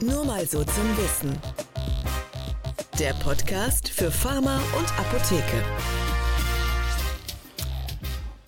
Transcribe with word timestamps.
Nur 0.00 0.24
mal 0.24 0.44
so 0.44 0.64
zum 0.64 0.96
Wissen. 0.98 1.40
Der 2.98 3.14
Podcast 3.14 3.88
für 3.88 4.10
Pharma 4.10 4.60
und 4.76 4.98
Apotheke. 4.98 5.64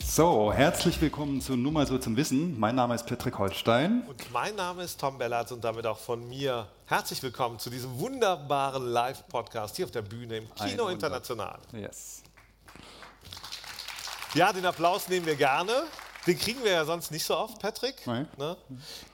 So, 0.05 0.53
herzlich 0.53 1.01
willkommen 1.01 1.41
zu 1.41 1.55
Nur 1.57 1.71
mal 1.71 1.87
so 1.87 1.99
zum 1.99 2.17
Wissen. 2.17 2.59
Mein 2.59 2.75
Name 2.75 2.97
ist 2.97 3.07
Patrick 3.07 3.39
Holstein. 3.39 4.03
Und 4.09 4.33
mein 4.33 4.57
Name 4.57 4.83
ist 4.83 4.99
Tom 4.99 5.19
Bellatz 5.19 5.53
und 5.53 5.63
damit 5.63 5.87
auch 5.87 5.99
von 5.99 6.29
mir 6.29 6.67
herzlich 6.87 7.23
willkommen 7.23 7.61
zu 7.61 7.71
diesem 7.71 7.97
wunderbaren 7.97 8.85
Live-Podcast 8.85 9.77
hier 9.77 9.85
auf 9.85 9.93
der 9.93 10.03
Bühne 10.03 10.39
im 10.39 10.55
Kino 10.57 10.89
International. 10.89 11.61
Yes. 11.73 12.25
Ja, 14.35 14.53
den 14.53 14.67
Applaus 14.67 15.09
nehmen 15.09 15.27
wir 15.27 15.37
gerne. 15.37 15.85
Den 16.27 16.39
kriegen 16.39 16.65
wir 16.65 16.73
ja 16.73 16.85
sonst 16.85 17.13
nicht 17.13 17.25
so 17.25 17.37
oft, 17.37 17.61
Patrick. 17.61 18.05
Nein. 18.05 18.29
Ne? 18.37 18.57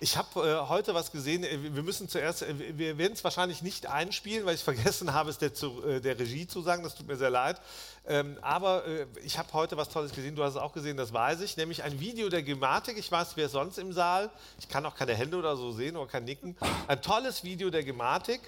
Ich 0.01 0.17
habe 0.17 0.29
äh, 0.49 0.69
heute 0.69 0.95
was 0.95 1.13
gesehen. 1.13 1.45
Äh, 1.45 1.75
Wir 1.75 1.83
müssen 1.83 2.09
zuerst, 2.09 2.43
äh, 2.43 2.55
wir 2.79 2.97
werden 2.97 3.13
es 3.13 3.23
wahrscheinlich 3.23 3.61
nicht 3.61 3.87
einspielen, 3.87 4.47
weil 4.47 4.55
ich 4.55 4.63
vergessen 4.63 5.13
habe, 5.13 5.29
es 5.29 5.37
der, 5.37 5.53
zu, 5.53 5.83
äh, 5.85 6.01
der 6.01 6.19
Regie 6.19 6.47
zu 6.47 6.63
sagen. 6.63 6.83
Das 6.83 6.95
tut 6.95 7.07
mir 7.07 7.17
sehr 7.17 7.31
leid. 7.31 7.61
Ähm, 8.07 8.39
aber 8.41 8.87
äh, 8.87 9.07
ich 9.25 9.37
habe 9.39 9.53
heute 9.53 9.77
was 9.77 9.91
Tolles 9.91 10.13
gesehen. 10.13 10.35
Du 10.37 10.43
hast 10.43 10.55
es 10.55 10.61
auch 10.61 10.73
gesehen, 10.73 10.97
das 10.97 11.13
weiß 11.13 11.43
ich. 11.43 11.57
Nämlich 11.59 11.83
ein 11.83 12.01
Video 12.01 12.31
der 12.31 12.43
Gematik. 12.43 12.97
Ich 12.97 13.13
weiß, 13.13 13.33
wer 13.37 13.49
sonst 13.51 13.79
im 13.79 13.93
Saal. 13.93 14.31
Ich 14.59 14.69
kann 14.69 14.87
auch 14.87 14.95
keine 14.95 15.15
Hände 15.15 15.37
oder 15.37 15.57
so 15.57 15.71
sehen 15.73 15.97
oder 15.97 16.11
kein 16.11 16.25
Nicken. 16.25 16.57
Ein 16.89 17.03
tolles 17.03 17.45
Video 17.45 17.69
der 17.69 17.85
Gematik 17.85 18.41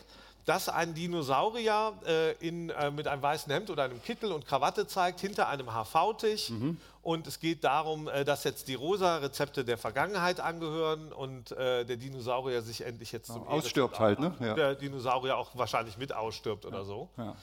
dass 0.45 0.69
ein 0.69 0.95
Dinosaurier 0.95 1.95
äh, 2.07 2.33
in, 2.47 2.71
äh, 2.71 2.91
mit 2.91 3.09
einem 3.09 3.23
weißen 3.23 3.51
Hemd 3.53 3.71
oder 3.71 3.85
einem 3.85 4.03
Kittel 4.03 4.33
und 4.33 4.47
Krawatte 4.47 4.87
zeigt, 4.87 5.21
hinter 5.21 5.49
einem 5.49 5.69
HV-Tisch. 5.69 6.51
Mhm. 6.51 6.79
Und 7.03 7.27
es 7.27 7.39
geht 7.39 7.65
darum, 7.65 8.09
äh, 8.09 8.25
dass 8.25 8.45
jetzt 8.45 8.69
die 8.69 8.75
rosa 8.75 9.19
Rezepte 9.19 9.65
der 9.65 9.79
Vergangenheit 9.79 10.41
angehören 10.41 11.13
und 11.13 11.53
äh, 11.53 11.85
der 11.85 11.97
Dinosaurier 11.97 12.63
sich 12.63 12.81
endlich 12.83 13.13
jetzt 13.13 13.27
zum 13.27 13.47
ausstirbt 13.47 13.99
halt, 13.99 14.21
ne? 14.21 14.35
Ja. 14.41 14.55
Der 14.55 14.75
Dinosaurier 14.75 15.37
auch 15.37 15.51
wahrscheinlich 15.55 15.99
mit 15.99 16.15
ausstirbt 16.15 16.65
oder 16.65 16.85
so. 16.85 17.09
Ja. 17.17 17.37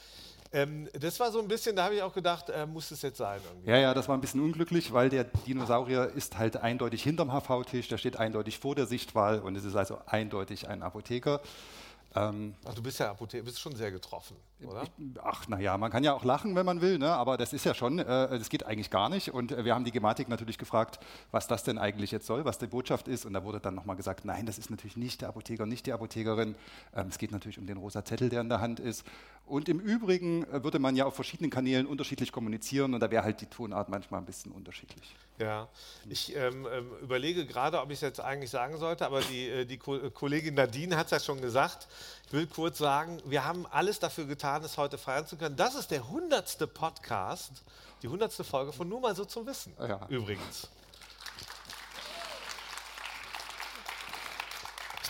Ähm, 0.54 0.90
das 1.00 1.20
war 1.20 1.32
so 1.32 1.40
ein 1.40 1.48
bisschen, 1.48 1.76
da 1.76 1.86
habe 1.86 1.96
ich 1.96 2.02
auch 2.02 2.14
gedacht, 2.14 2.50
äh, 2.50 2.66
muss 2.66 2.92
es 2.92 3.02
jetzt 3.04 3.18
sein 3.18 3.40
irgendwie. 3.48 3.70
ja, 3.70 3.78
ja, 3.78 3.94
das 3.94 4.10
war 4.10 4.18
ein 4.18 4.22
bisschen 4.22 4.42
unglücklich, 4.42 4.92
weil 4.92 5.10
der 5.10 5.24
Dinosaurier 5.24 6.12
ist 6.14 6.38
halt 6.38 6.58
eindeutig 6.58 7.04
hinterm 7.04 7.32
HV-Tisch, 7.32 7.88
der 7.88 7.98
steht 7.98 8.18
eindeutig 8.18 8.60
vor 8.60 8.76
der 8.76 8.86
Sichtwahl 8.86 9.40
und 9.40 9.56
es 9.56 9.64
ist 9.64 9.76
also 9.76 10.00
eindeutig 10.08 10.68
ein 10.68 10.84
Apotheker. 10.84 11.40
Ähm, 12.14 12.56
Ach, 12.66 12.74
du 12.74 12.84
bist 12.84 13.00
ja 13.00 13.10
Apotheker, 13.12 13.44
bist 13.44 13.60
schon 13.60 13.76
sehr 13.76 13.90
getroffen, 13.90 14.36
oder? 14.64 14.84
Ach, 15.24 15.48
naja, 15.48 15.78
man 15.78 15.90
kann 15.90 16.04
ja 16.04 16.14
auch 16.14 16.26
lachen, 16.26 16.56
wenn 16.56 16.66
man 16.66 16.82
will, 16.82 16.98
ne? 16.98 17.10
aber 17.10 17.38
das 17.38 17.54
ist 17.54 17.64
ja 17.64 17.74
schon, 17.74 18.00
äh, 18.00 18.04
das 18.38 18.50
geht 18.50 18.66
eigentlich 18.66 18.90
gar 18.90 19.08
nicht. 19.08 19.34
Und 19.34 19.54
äh, 19.54 19.64
wir 19.64 19.74
haben 19.74 19.86
die 19.86 19.92
Gematik 19.92 20.28
natürlich 20.28 20.58
gefragt, 20.58 21.00
was 21.32 21.48
das 21.48 21.64
denn 21.64 21.78
eigentlich 21.78 22.12
jetzt 22.12 22.26
soll, 22.26 22.44
was 22.44 22.58
die 22.58 22.68
Botschaft 22.68 23.08
ist. 23.08 23.26
Und 23.26 23.34
da 23.34 23.46
wurde 23.46 23.62
dann 23.62 23.76
nochmal 23.76 23.96
gesagt, 23.96 24.26
nein, 24.26 24.46
das 24.46 24.58
ist 24.58 24.70
natürlich 24.70 24.98
nicht 24.98 25.22
der 25.22 25.30
Apotheker, 25.30 25.66
nicht 25.66 25.86
die 25.86 25.94
Apothekerin. 25.94 26.56
Ähm, 26.94 27.08
es 27.08 27.18
geht 27.18 27.32
natürlich 27.32 27.60
um 27.60 27.66
den 27.66 27.78
rosa 27.78 28.04
Zettel, 28.04 28.28
der 28.28 28.42
in 28.42 28.50
der 28.50 28.60
Hand 28.60 28.82
ist. 28.82 29.06
Und 29.52 29.68
im 29.68 29.82
Übrigen 29.82 30.46
äh, 30.46 30.64
würde 30.64 30.80
man 30.80 30.96
ja 30.96 31.04
auf 31.04 31.14
verschiedenen 31.14 31.50
Kanälen 31.50 31.86
unterschiedlich 31.86 32.32
kommunizieren 32.32 32.94
und 32.94 33.02
da 33.02 33.12
wäre 33.12 33.22
halt 33.22 33.42
die 33.42 33.48
Tonart 33.48 33.90
manchmal 33.90 34.22
ein 34.22 34.26
bisschen 34.26 34.54
unterschiedlich. 34.54 35.14
Ja, 35.40 35.68
ich 36.10 36.34
ähm, 36.38 36.66
ähm, 36.72 36.90
überlege 37.02 37.46
gerade, 37.46 37.82
ob 37.82 37.90
ich 37.90 37.96
es 37.96 38.02
jetzt 38.02 38.22
eigentlich 38.22 38.50
sagen 38.50 38.78
sollte, 38.78 39.06
aber 39.06 39.20
die, 39.20 39.50
äh, 39.50 39.66
die 39.66 39.78
Ko 39.78 40.10
Kollegin 40.12 40.54
Nadine 40.54 40.96
hat 40.96 41.08
es 41.08 41.12
ja 41.12 41.20
schon 41.20 41.42
gesagt. 41.42 41.90
Ich 42.28 42.32
will 42.32 42.48
kurz 42.48 42.78
sagen, 42.78 43.22
wir 43.26 43.44
haben 43.44 43.66
alles 43.66 44.00
dafür 44.00 44.26
getan, 44.26 44.64
es 44.64 44.78
heute 44.78 44.98
feiern 44.98 45.28
zu 45.28 45.36
können. 45.36 45.58
Das 45.58 45.76
ist 45.76 45.92
der 45.92 46.08
hundertste 46.08 46.66
Podcast, 46.66 47.52
die 48.04 48.08
hundertste 48.08 48.46
Folge 48.46 48.72
von 48.72 48.88
Nur 48.88 49.02
mal 49.02 49.18
so 49.18 49.26
zum 49.26 49.46
Wissen. 49.46 49.74
Ja. 49.78 50.08
Übrigens. 50.08 50.70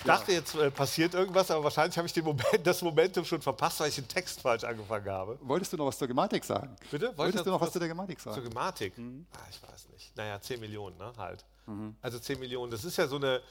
Dachte, 0.04 0.32
jetzt 0.32 0.56
äh, 0.56 0.72
passiert 0.72 1.14
irgendwas, 1.14 1.50
aber 1.52 1.64
wahrscheinlich 1.64 1.98
habe 1.98 2.08
ich 2.08 2.14
den 2.14 2.24
Moment, 2.24 2.46
das 2.64 2.82
Momentum 2.82 3.26
schon 3.26 3.42
verpasst, 3.42 3.80
weil 3.80 3.90
ich 3.90 3.96
den 3.96 4.08
Text 4.08 4.42
falsch 4.42 4.64
angefangen 4.64 5.10
habe. 5.10 5.38
Wolltest 5.42 5.74
du 5.74 5.78
noch 5.78 5.88
was 5.88 5.98
zur 5.98 6.08
Gematik 6.08 6.44
sagen? 6.44 6.76
Bitte? 6.90 7.06
Wollte 7.08 7.18
Wolltest 7.18 7.46
du 7.46 7.50
noch 7.50 7.60
was 7.62 7.68
was- 7.68 7.74
zu 7.74 7.80
der 7.80 7.88
Gematik 7.88 8.20
Zur 8.20 8.34
sagen? 8.34 8.50
Gematik? 8.50 8.98
Mhm. 8.98 9.26
Ah, 9.34 9.38
ich 9.50 9.62
weiß 9.62 9.90
nicht. 9.94 10.16
Naja, 10.18 10.40
10 10.42 10.60
Millionen, 10.60 10.98
ne? 10.98 11.12
Halt. 11.18 11.46
Also 12.02 12.20
10 12.20 12.40
Millionen, 12.40 12.70
das 12.72 12.84
ist 12.84 12.98
ja 12.98 13.08
so 13.08 13.16
eine. 13.16 13.42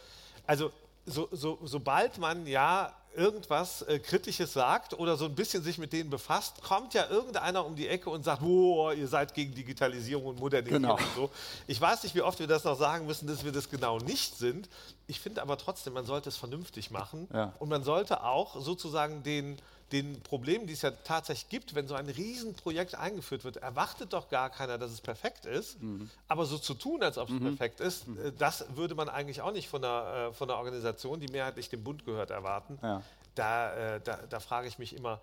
Also, 0.46 0.70
so, 1.06 1.28
so, 1.32 1.58
sobald 1.62 2.18
man 2.18 2.46
ja 2.46 2.92
irgendwas 3.14 3.82
äh, 3.82 3.98
Kritisches 3.98 4.52
sagt 4.52 4.94
oder 4.98 5.16
so 5.16 5.24
ein 5.24 5.34
bisschen 5.34 5.62
sich 5.62 5.78
mit 5.78 5.92
denen 5.92 6.10
befasst, 6.10 6.62
kommt 6.62 6.94
ja 6.94 7.08
irgendeiner 7.08 7.64
um 7.66 7.74
die 7.76 7.88
Ecke 7.88 8.08
und 8.10 8.24
sagt, 8.24 8.40
boah, 8.42 8.92
ihr 8.94 9.08
seid 9.08 9.34
gegen 9.34 9.54
Digitalisierung 9.54 10.26
und 10.26 10.38
Modernisierung 10.38 10.82
Genau. 10.82 10.94
und 10.94 11.14
so. 11.16 11.30
Ich 11.66 11.80
weiß 11.80 12.02
nicht, 12.04 12.14
wie 12.14 12.22
oft 12.22 12.38
wir 12.38 12.46
das 12.46 12.64
noch 12.64 12.78
sagen 12.78 13.06
müssen, 13.06 13.26
dass 13.26 13.44
wir 13.44 13.52
das 13.52 13.68
genau 13.68 13.98
nicht 13.98 14.36
sind. 14.36 14.68
Ich 15.06 15.18
finde 15.20 15.42
aber 15.42 15.58
trotzdem, 15.58 15.92
man 15.92 16.04
sollte 16.06 16.28
es 16.28 16.36
vernünftig 16.36 16.90
machen 16.90 17.28
Ja. 17.32 17.52
und 17.58 17.68
man 17.68 17.82
sollte 17.82 18.22
auch 18.22 18.60
sozusagen 18.60 19.22
den, 19.22 19.56
den 19.92 20.20
Problemen, 20.22 20.66
die 20.66 20.72
es 20.72 20.82
ja 20.82 20.90
tatsächlich 20.90 21.48
gibt, 21.48 21.74
wenn 21.74 21.88
so 21.88 21.94
ein 21.94 22.08
Riesenprojekt 22.08 22.94
eingeführt 22.94 23.44
wird, 23.44 23.56
erwartet 23.56 24.12
doch 24.12 24.28
gar 24.28 24.50
keiner, 24.50 24.78
dass 24.78 24.92
es 24.92 25.00
perfekt 25.00 25.46
ist. 25.46 25.82
Mhm. 25.82 26.10
Aber 26.28 26.46
so 26.46 26.58
zu 26.58 26.74
tun, 26.74 27.02
als 27.02 27.18
ob 27.18 27.28
es 27.30 27.40
perfekt 27.40 27.80
ist, 27.80 28.06
äh, 28.08 28.32
das 28.38 28.64
würde 28.76 28.94
man 28.94 29.08
eigentlich 29.08 29.42
auch 29.42 29.52
nicht 29.52 29.68
von 29.68 29.84
einer, 29.84 30.28
äh, 30.30 30.32
von 30.32 30.48
einer 30.48 30.58
Organisation, 30.58 31.20
die 31.20 31.28
mehrheitlich 31.28 31.68
dem 31.68 31.82
Bund 31.82 32.04
gehört, 32.04 32.30
erwarten. 32.30 32.78
Ja. 32.82 33.02
Da, 33.34 33.96
äh, 33.96 34.00
da, 34.00 34.18
da 34.28 34.40
frage 34.40 34.68
ich 34.68 34.78
mich 34.78 34.94
immer, 34.94 35.20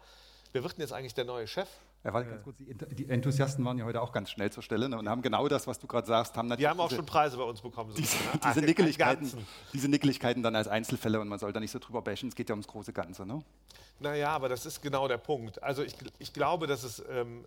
wer 0.51 0.63
wird 0.63 0.73
denn 0.73 0.81
jetzt 0.81 0.93
eigentlich 0.93 1.13
der 1.13 1.25
neue 1.25 1.47
Chef? 1.47 1.69
Ja, 2.03 2.13
warte 2.13 2.29
ganz 2.29 2.43
kurz, 2.43 2.57
die, 2.57 2.69
Ent- 2.69 2.87
die 2.97 3.09
Enthusiasten 3.09 3.65
waren 3.65 3.77
ja 3.77 3.83
heute 3.83 4.01
auch 4.01 4.11
ganz 4.13 4.29
schnell 4.29 4.49
zur 4.51 4.63
Stelle 4.63 4.87
ne, 4.87 4.97
und 4.97 5.09
haben 5.09 5.21
genau 5.21 5.47
das, 5.47 5.67
was 5.67 5.77
du 5.79 5.87
gerade 5.87 6.07
sagst, 6.07 6.37
haben 6.37 6.47
natürlich 6.47 6.63
Die 6.65 6.69
haben 6.69 6.79
auch 6.79 6.87
diese- 6.87 6.97
schon 6.97 7.05
Preise 7.05 7.35
bei 7.37 7.43
uns 7.43 7.59
bekommen. 7.61 7.91
so 7.91 7.97
diese, 7.97 8.15
ne? 8.17 8.23
diese, 8.35 8.47
Einen 8.47 8.65
Nickeligkeiten, 8.65 9.31
diese 9.73 9.87
Nickeligkeiten 9.89 10.41
dann 10.43 10.55
als 10.55 10.67
Einzelfälle 10.67 11.19
und 11.19 11.27
man 11.27 11.39
soll 11.39 11.51
da 11.51 11.59
nicht 11.59 11.71
so 11.71 11.79
drüber 11.79 12.01
bashen, 12.01 12.29
es 12.29 12.35
geht 12.35 12.49
ja 12.49 12.53
ums 12.53 12.67
große 12.67 12.93
Ganze. 12.93 13.25
Ne? 13.25 13.43
Naja, 13.99 14.29
aber 14.29 14.47
das 14.47 14.65
ist 14.65 14.81
genau 14.81 15.07
der 15.07 15.17
Punkt. 15.17 15.61
Also 15.61 15.83
ich, 15.83 15.95
ich 16.19 16.31
glaube, 16.31 16.67
dass 16.67 16.83
es, 16.83 17.03
ähm, 17.09 17.45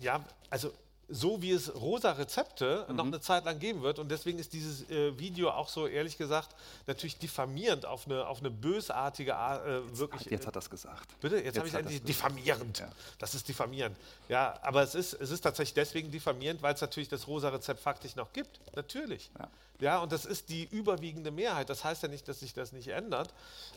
ja, 0.00 0.22
also 0.50 0.70
so 1.12 1.42
wie 1.42 1.52
es 1.52 1.74
rosa 1.74 2.12
Rezepte 2.12 2.86
Mhm. 2.88 2.96
noch 2.96 3.04
eine 3.06 3.20
Zeit 3.20 3.44
lang 3.44 3.58
geben 3.58 3.82
wird 3.82 3.98
und 3.98 4.10
deswegen 4.10 4.38
ist 4.38 4.52
dieses 4.52 4.88
äh, 4.90 5.18
Video 5.18 5.50
auch 5.50 5.68
so, 5.68 5.86
ehrlich 5.86 6.16
gesagt, 6.16 6.48
natürlich 6.86 7.18
diffamierend 7.18 7.86
auf 7.86 8.06
eine, 8.06 8.26
auf 8.26 8.40
eine 8.40 8.50
bösartige 8.50 9.36
Art, 9.36 9.66
äh, 9.66 9.98
wirklich. 9.98 10.24
Jetzt 10.26 10.46
hat 10.46 10.56
er 10.56 10.60
es 10.60 10.70
gesagt. 10.70 11.20
Bitte? 11.20 11.36
Jetzt, 11.38 11.58
habe 11.58 11.68
ich 11.68 11.74
hat 11.74 11.82
endlich 11.82 12.02
diffamierend. 12.02 12.78
Ja. 12.80 12.88
Das 13.18 13.34
ist 13.34 13.46
diffamierend. 13.48 13.96
Ja, 14.28 14.58
aber 14.62 14.82
es 14.82 14.94
ist, 14.94 15.12
es 15.14 15.30
ist 15.30 15.42
tatsächlich 15.42 15.74
deswegen 15.74 16.10
diffamierend, 16.10 16.62
weil 16.62 16.74
es 16.74 16.80
natürlich 16.80 17.08
das 17.08 17.26
rosa 17.28 17.50
Rezept 17.50 17.80
faktisch 17.80 18.16
noch 18.16 18.32
gibt. 18.32 18.60
Natürlich. 18.74 19.30
Ja. 19.38 19.48
Ja, 19.80 19.98
und 19.98 20.12
das 20.12 20.26
ist 20.26 20.48
die 20.48 20.68
überwiegende 20.70 21.32
Mehrheit. 21.32 21.68
Das 21.68 21.82
heißt 21.82 22.04
ja 22.04 22.08
nicht, 22.08 22.28
dass 22.28 22.38
sich 22.38 22.54
das 22.54 22.70
nicht 22.70 22.86
ändert. 22.88 23.30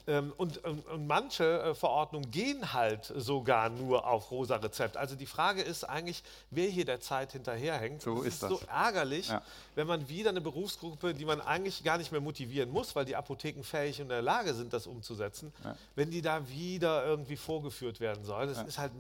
Ähm, 0.05 0.33
und, 0.37 0.63
und, 0.63 0.85
und 0.85 1.07
manche 1.07 1.61
äh, 1.63 1.73
Verordnungen 1.73 2.29
gehen 2.29 2.73
halt 2.73 3.11
sogar 3.15 3.69
nur 3.69 4.05
auf 4.05 4.29
rosa 4.29 4.57
Rezept. 4.57 4.97
Also 4.97 5.15
die 5.15 5.25
Frage 5.25 5.63
ist 5.63 5.83
eigentlich, 5.83 6.23
wer 6.51 6.67
hier 6.69 6.85
der 6.85 6.99
Zeit 6.99 7.24
hinterherhängt. 7.33 8.01
So 8.01 8.21
Es 8.21 8.27
ist 8.35 8.43
das. 8.43 8.49
so 8.49 8.59
ärgerlich, 8.69 9.29
Ja. 9.29 9.41
wenn 9.75 9.87
man 9.87 10.07
wieder 10.09 10.29
eine 10.29 10.41
Berufsgruppe, 10.41 11.13
die 11.13 11.25
man 11.25 11.41
eigentlich 11.41 11.83
gar 11.83 11.97
nicht 11.97 12.11
mehr 12.11 12.21
motivieren 12.21 12.69
muss, 12.69 12.95
weil 12.95 13.05
die 13.05 13.15
Apotheken 13.15 13.63
fähig 13.63 13.97
und 13.99 14.03
in 14.03 14.09
der 14.09 14.21
Lage 14.21 14.53
sind, 14.53 14.73
das 14.73 14.87
umzusetzen, 14.87 15.53
wenn 15.95 16.11
die 16.11 16.21
da 16.21 16.47
wieder 16.49 17.05
irgendwie 17.05 17.37
vorgeführt 17.37 17.99
werden 17.99 18.23
soll. 18.25 18.47
Das 18.47 18.61
ist 18.67 18.77
halt 18.77 18.91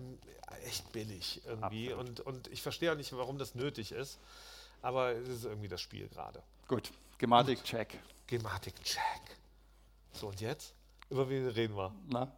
echt 0.65 0.91
billig 0.91 1.41
irgendwie. 1.45 1.91
Und, 1.93 2.19
und 2.21 2.47
ich 2.47 2.61
verstehe 2.61 2.91
auch 2.91 2.97
nicht, 2.97 3.11
warum 3.15 3.37
das 3.37 3.55
nötig 3.55 3.91
ist. 3.91 4.19
Aber 4.81 5.11
es 5.13 5.27
ist 5.27 5.45
irgendwie 5.45 5.67
das 5.67 5.81
Spiel 5.81 6.07
gerade. 6.09 6.41
Gut, 6.67 6.91
Gematik, 7.17 7.63
check. 7.63 7.99
Gematik-Check. 8.27 8.99
So, 10.13 10.27
und 10.27 10.41
jetzt? 10.41 10.73
Über 11.09 11.27
wen 11.29 11.47
reden 11.49 11.75
wir? 11.75 11.93
Na? 12.07 12.31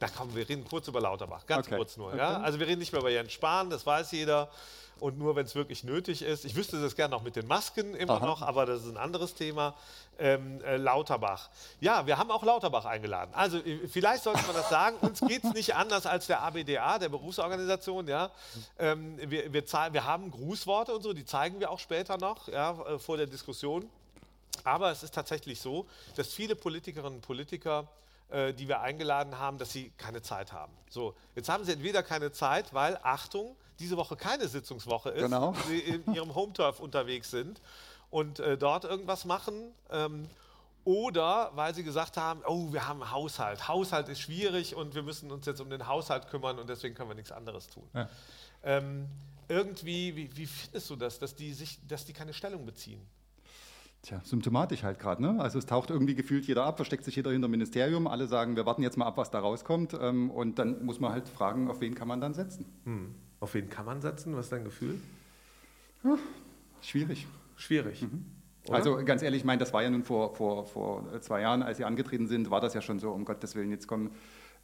Na 0.00 0.08
komm, 0.08 0.34
wir 0.34 0.48
reden 0.48 0.64
kurz 0.64 0.88
über 0.88 1.00
Lauterbach, 1.00 1.46
ganz 1.46 1.66
Okay. 1.66 1.76
kurz 1.76 1.96
nur. 1.96 2.14
Ja? 2.16 2.40
Also 2.40 2.58
wir 2.58 2.66
reden 2.66 2.80
nicht 2.80 2.92
mehr 2.92 3.00
über 3.00 3.10
Jens 3.10 3.32
Spahn, 3.32 3.70
das 3.70 3.86
weiß 3.86 4.10
jeder. 4.12 4.50
Und 5.00 5.18
nur, 5.18 5.34
wenn 5.34 5.46
es 5.46 5.54
wirklich 5.54 5.84
nötig 5.84 6.22
ist. 6.22 6.44
Ich 6.44 6.54
wüsste 6.54 6.80
das 6.80 6.94
gerne 6.94 7.12
noch 7.12 7.22
mit 7.22 7.36
den 7.36 7.46
Masken 7.46 7.94
immer 7.94 8.14
Aha. 8.14 8.26
noch, 8.26 8.42
aber 8.42 8.66
das 8.66 8.82
ist 8.82 8.88
ein 8.88 8.96
anderes 8.96 9.34
Thema. 9.34 9.74
Ähm, 10.18 10.62
äh, 10.62 10.76
Lauterbach. 10.76 11.48
Ja, 11.80 12.06
wir 12.06 12.18
haben 12.18 12.30
auch 12.30 12.44
Lauterbach 12.44 12.84
eingeladen. 12.84 13.32
Also 13.34 13.58
äh, 13.58 13.88
vielleicht 13.88 14.22
sollte 14.22 14.42
man 14.46 14.54
das 14.54 14.68
sagen. 14.68 14.96
Uns 15.00 15.20
geht 15.20 15.42
es 15.42 15.52
nicht 15.54 15.74
anders 15.74 16.06
als 16.06 16.26
der 16.26 16.42
ABDA, 16.42 16.98
der 16.98 17.08
Berufsorganisation. 17.08 18.06
Ja? 18.06 18.30
Ähm, 18.78 19.18
wir, 19.18 19.52
wir, 19.52 19.64
wir 19.64 20.04
haben 20.04 20.30
Grußworte 20.30 20.94
und 20.94 21.02
so, 21.02 21.12
die 21.12 21.24
zeigen 21.24 21.58
wir 21.60 21.70
auch 21.70 21.78
später 21.78 22.18
noch 22.18 22.48
ja, 22.48 22.72
äh, 22.82 22.98
vor 22.98 23.16
der 23.16 23.26
Diskussion. 23.26 23.88
Aber 24.64 24.90
es 24.90 25.02
ist 25.02 25.14
tatsächlich 25.14 25.60
so, 25.60 25.86
dass 26.14 26.28
viele 26.28 26.54
Politikerinnen 26.54 27.16
und 27.16 27.22
Politiker, 27.22 27.88
äh, 28.32 28.52
die 28.54 28.66
wir 28.68 28.80
eingeladen 28.80 29.38
haben, 29.38 29.58
dass 29.58 29.72
sie 29.72 29.90
keine 29.98 30.22
Zeit 30.22 30.52
haben. 30.52 30.72
So, 30.88 31.14
jetzt 31.34 31.48
haben 31.48 31.64
sie 31.64 31.72
entweder 31.72 32.02
keine 32.02 32.32
Zeit, 32.32 32.72
weil, 32.72 32.98
Achtung, 33.02 33.56
diese 33.78 33.96
Woche 33.96 34.16
keine 34.16 34.48
Sitzungswoche 34.48 35.10
ist, 35.10 35.22
Genau. 35.22 35.54
sie 35.68 35.78
in 35.78 36.14
ihrem 36.14 36.34
Home-Turf 36.34 36.80
unterwegs 36.80 37.30
sind 37.30 37.60
und 38.10 38.40
äh, 38.40 38.56
dort 38.56 38.84
irgendwas 38.84 39.24
machen. 39.24 39.72
Ähm, 39.90 40.28
oder 40.84 41.50
weil 41.54 41.74
sie 41.74 41.84
gesagt 41.84 42.16
haben, 42.16 42.42
oh, 42.46 42.72
wir 42.72 42.88
haben 42.88 43.02
einen 43.02 43.12
Haushalt. 43.12 43.68
Haushalt 43.68 44.08
ist 44.08 44.20
schwierig 44.20 44.74
und 44.74 44.94
wir 44.94 45.02
müssen 45.02 45.30
uns 45.30 45.46
jetzt 45.46 45.60
um 45.60 45.70
den 45.70 45.86
Haushalt 45.86 46.28
kümmern 46.28 46.58
und 46.58 46.68
deswegen 46.68 46.94
können 46.94 47.10
wir 47.10 47.14
nichts 47.14 47.30
anderes 47.30 47.68
tun. 47.68 47.88
Ja. 47.94 48.08
Ähm, 48.64 49.06
irgendwie, 49.48 50.16
wie, 50.16 50.36
wie 50.36 50.46
findest 50.46 50.90
du 50.90 50.96
das, 50.96 51.18
dass 51.18 51.34
die, 51.36 51.52
sich, 51.52 51.78
dass 51.86 52.04
die 52.04 52.12
keine 52.12 52.32
Stellung 52.32 52.64
beziehen? 52.66 53.00
Tja, 54.02 54.20
symptomatisch 54.24 54.82
halt 54.82 54.98
gerade. 54.98 55.22
Ne? 55.22 55.40
Also 55.40 55.58
es 55.58 55.66
taucht 55.66 55.90
irgendwie 55.90 56.16
gefühlt 56.16 56.44
jeder 56.46 56.64
ab, 56.64 56.76
versteckt 56.76 57.04
sich 57.04 57.14
jeder 57.14 57.30
hinter 57.30 57.46
dem 57.46 57.52
Ministerium. 57.52 58.08
Alle 58.08 58.26
sagen, 58.26 58.56
wir 58.56 58.66
warten 58.66 58.82
jetzt 58.82 58.96
mal 58.96 59.06
ab, 59.06 59.16
was 59.16 59.30
da 59.30 59.38
rauskommt. 59.38 59.96
Ähm, 60.00 60.30
und 60.30 60.58
dann 60.58 60.84
muss 60.84 60.98
man 60.98 61.12
halt 61.12 61.28
fragen, 61.28 61.70
auf 61.70 61.80
wen 61.80 61.94
kann 61.94 62.08
man 62.08 62.20
dann 62.20 62.34
setzen. 62.34 62.66
Hm. 62.84 63.14
Auf 63.38 63.54
wen 63.54 63.70
kann 63.70 63.86
man 63.86 64.00
setzen? 64.00 64.34
Was 64.34 64.46
ist 64.46 64.52
dein 64.52 64.64
Gefühl? 64.64 65.00
Ja, 66.02 66.18
schwierig. 66.80 67.28
Schwierig. 67.54 68.02
Mhm. 68.02 68.24
Also 68.68 69.04
ganz 69.04 69.22
ehrlich, 69.22 69.40
ich 69.40 69.44
meine, 69.44 69.58
das 69.58 69.72
war 69.72 69.82
ja 69.82 69.90
nun 69.90 70.04
vor, 70.04 70.34
vor, 70.34 70.66
vor 70.66 71.20
zwei 71.20 71.40
Jahren, 71.40 71.62
als 71.62 71.78
Sie 71.78 71.84
angetreten 71.84 72.26
sind, 72.26 72.50
war 72.50 72.60
das 72.60 72.74
ja 72.74 72.80
schon 72.80 72.98
so, 72.98 73.10
um 73.10 73.24
Gottes 73.24 73.54
Willen, 73.54 73.70
jetzt 73.70 73.86
kommen 73.86 74.10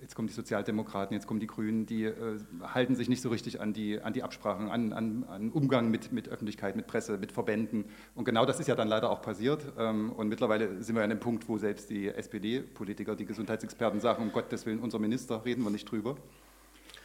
Jetzt 0.01 0.15
kommen 0.15 0.29
die 0.29 0.35
Sozialdemokraten, 0.35 1.13
jetzt 1.13 1.27
kommen 1.27 1.41
die 1.41 1.49
Grünen, 1.49 1.85
die 1.85 2.05
äh, 2.05 2.39
halten 2.63 2.95
sich 2.95 3.09
nicht 3.09 3.21
so 3.21 3.31
richtig 3.31 3.61
an 3.61 3.73
die, 3.73 4.01
an 4.01 4.13
die 4.13 4.23
Absprachen, 4.23 4.69
an, 4.69 4.93
an, 4.93 5.25
an 5.25 5.51
Umgang 5.51 5.91
mit, 5.91 6.13
mit 6.13 6.29
Öffentlichkeit, 6.29 6.77
mit 6.77 6.87
Presse, 6.87 7.19
mit 7.19 7.33
Verbänden. 7.33 7.85
Und 8.15 8.25
genau 8.25 8.47
das 8.47 8.61
ist 8.61 8.69
ja 8.69 8.77
dann 8.77 8.87
leider 8.87 9.11
auch 9.11 9.23
passiert. 9.23 9.67
Ähm, 9.77 10.13
und 10.13 10.29
mittlerweile 10.29 10.81
sind 10.85 10.95
wir 10.95 11.03
an 11.03 11.11
einem 11.11 11.19
Punkt, 11.19 11.49
wo 11.49 11.59
selbst 11.59 11.91
die 11.91 12.07
SPD-Politiker, 12.09 13.17
die 13.17 13.27
Gesundheitsexperten 13.27 13.99
sagen, 13.99 14.23
um 14.23 14.31
Gottes 14.31 14.67
Willen, 14.67 14.79
unser 14.79 15.01
Minister, 15.01 15.45
reden 15.45 15.65
wir 15.65 15.71
nicht 15.71 15.91
drüber. 15.91 16.17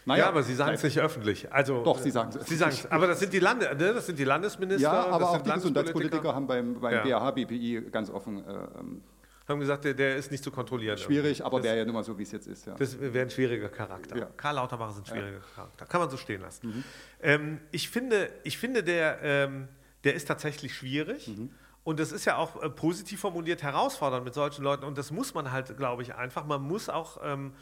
Naja, 0.05 0.25
ja, 0.25 0.29
aber 0.29 0.43
Sie 0.43 0.53
sagen 0.53 0.75
es 0.75 0.83
nicht 0.83 0.99
öffentlich. 0.99 1.51
Also, 1.51 1.83
Doch, 1.83 1.97
Sie 1.97 2.11
sagen 2.11 2.29
es. 2.37 2.45
Sie 2.45 2.57
sagen 2.57 2.73
es. 2.73 2.91
Aber 2.91 3.07
das 3.07 3.19
sind 3.19 3.33
die, 3.33 3.39
Lande, 3.39 3.65
ne? 3.75 3.93
das 3.93 4.05
sind 4.05 4.19
die 4.19 4.23
Landesminister. 4.23 4.83
Ja, 4.83 5.07
aber 5.07 5.31
auch 5.31 5.41
die 5.41 5.49
Gesundheitspolitiker 5.49 6.35
haben 6.35 6.45
beim, 6.45 6.79
beim 6.79 7.07
ja. 7.07 7.19
BAH-BPI 7.19 7.89
ganz 7.89 8.11
offen 8.11 8.45
äh, 8.45 8.53
ähm, 8.79 9.01
haben 9.47 9.59
gesagt, 9.59 9.83
der, 9.83 9.93
der 9.93 10.15
ist 10.15 10.31
nicht 10.31 10.43
zu 10.43 10.51
kontrollieren. 10.51 10.97
Schwierig, 10.97 11.39
irgendwie. 11.39 11.43
aber 11.43 11.63
wäre 11.63 11.77
ja 11.77 11.85
nun 11.85 11.93
mal 11.93 12.03
so, 12.03 12.17
wie 12.17 12.23
es 12.23 12.31
jetzt 12.31 12.47
ist. 12.47 12.65
Ja. 12.65 12.75
Das 12.75 12.99
wäre 12.99 13.25
ein 13.25 13.29
schwieriger 13.29 13.69
Charakter. 13.69 14.17
Ja. 14.17 14.25
Karl 14.37 14.55
Lauterbach 14.55 14.91
ist 14.91 14.99
ein 14.99 15.05
schwieriger 15.05 15.37
ja. 15.37 15.55
Charakter. 15.55 15.85
Kann 15.85 15.99
man 15.99 16.09
so 16.09 16.17
stehen 16.17 16.41
lassen. 16.41 16.67
Mhm. 16.67 16.83
Ähm, 17.21 17.59
ich 17.71 17.89
finde, 17.89 18.29
ich 18.43 18.57
finde 18.57 18.83
der, 18.83 19.19
ähm, 19.21 19.67
der 20.05 20.13
ist 20.13 20.27
tatsächlich 20.27 20.73
schwierig. 20.73 21.27
Mhm. 21.27 21.49
Und 21.83 21.99
das 21.99 22.13
ist 22.13 22.23
ja 22.23 22.37
auch 22.37 22.61
äh, 22.63 22.69
positiv 22.69 23.19
formuliert 23.19 23.61
herausfordernd 23.61 24.23
mit 24.23 24.33
solchen 24.33 24.63
Leuten. 24.63 24.85
Und 24.85 24.97
das 24.97 25.11
muss 25.11 25.33
man 25.33 25.51
halt, 25.51 25.75
glaube 25.75 26.01
ich, 26.01 26.15
einfach. 26.15 26.45
Man 26.45 26.61
muss 26.61 26.89
auch. 26.89 27.19
Ähm, 27.23 27.53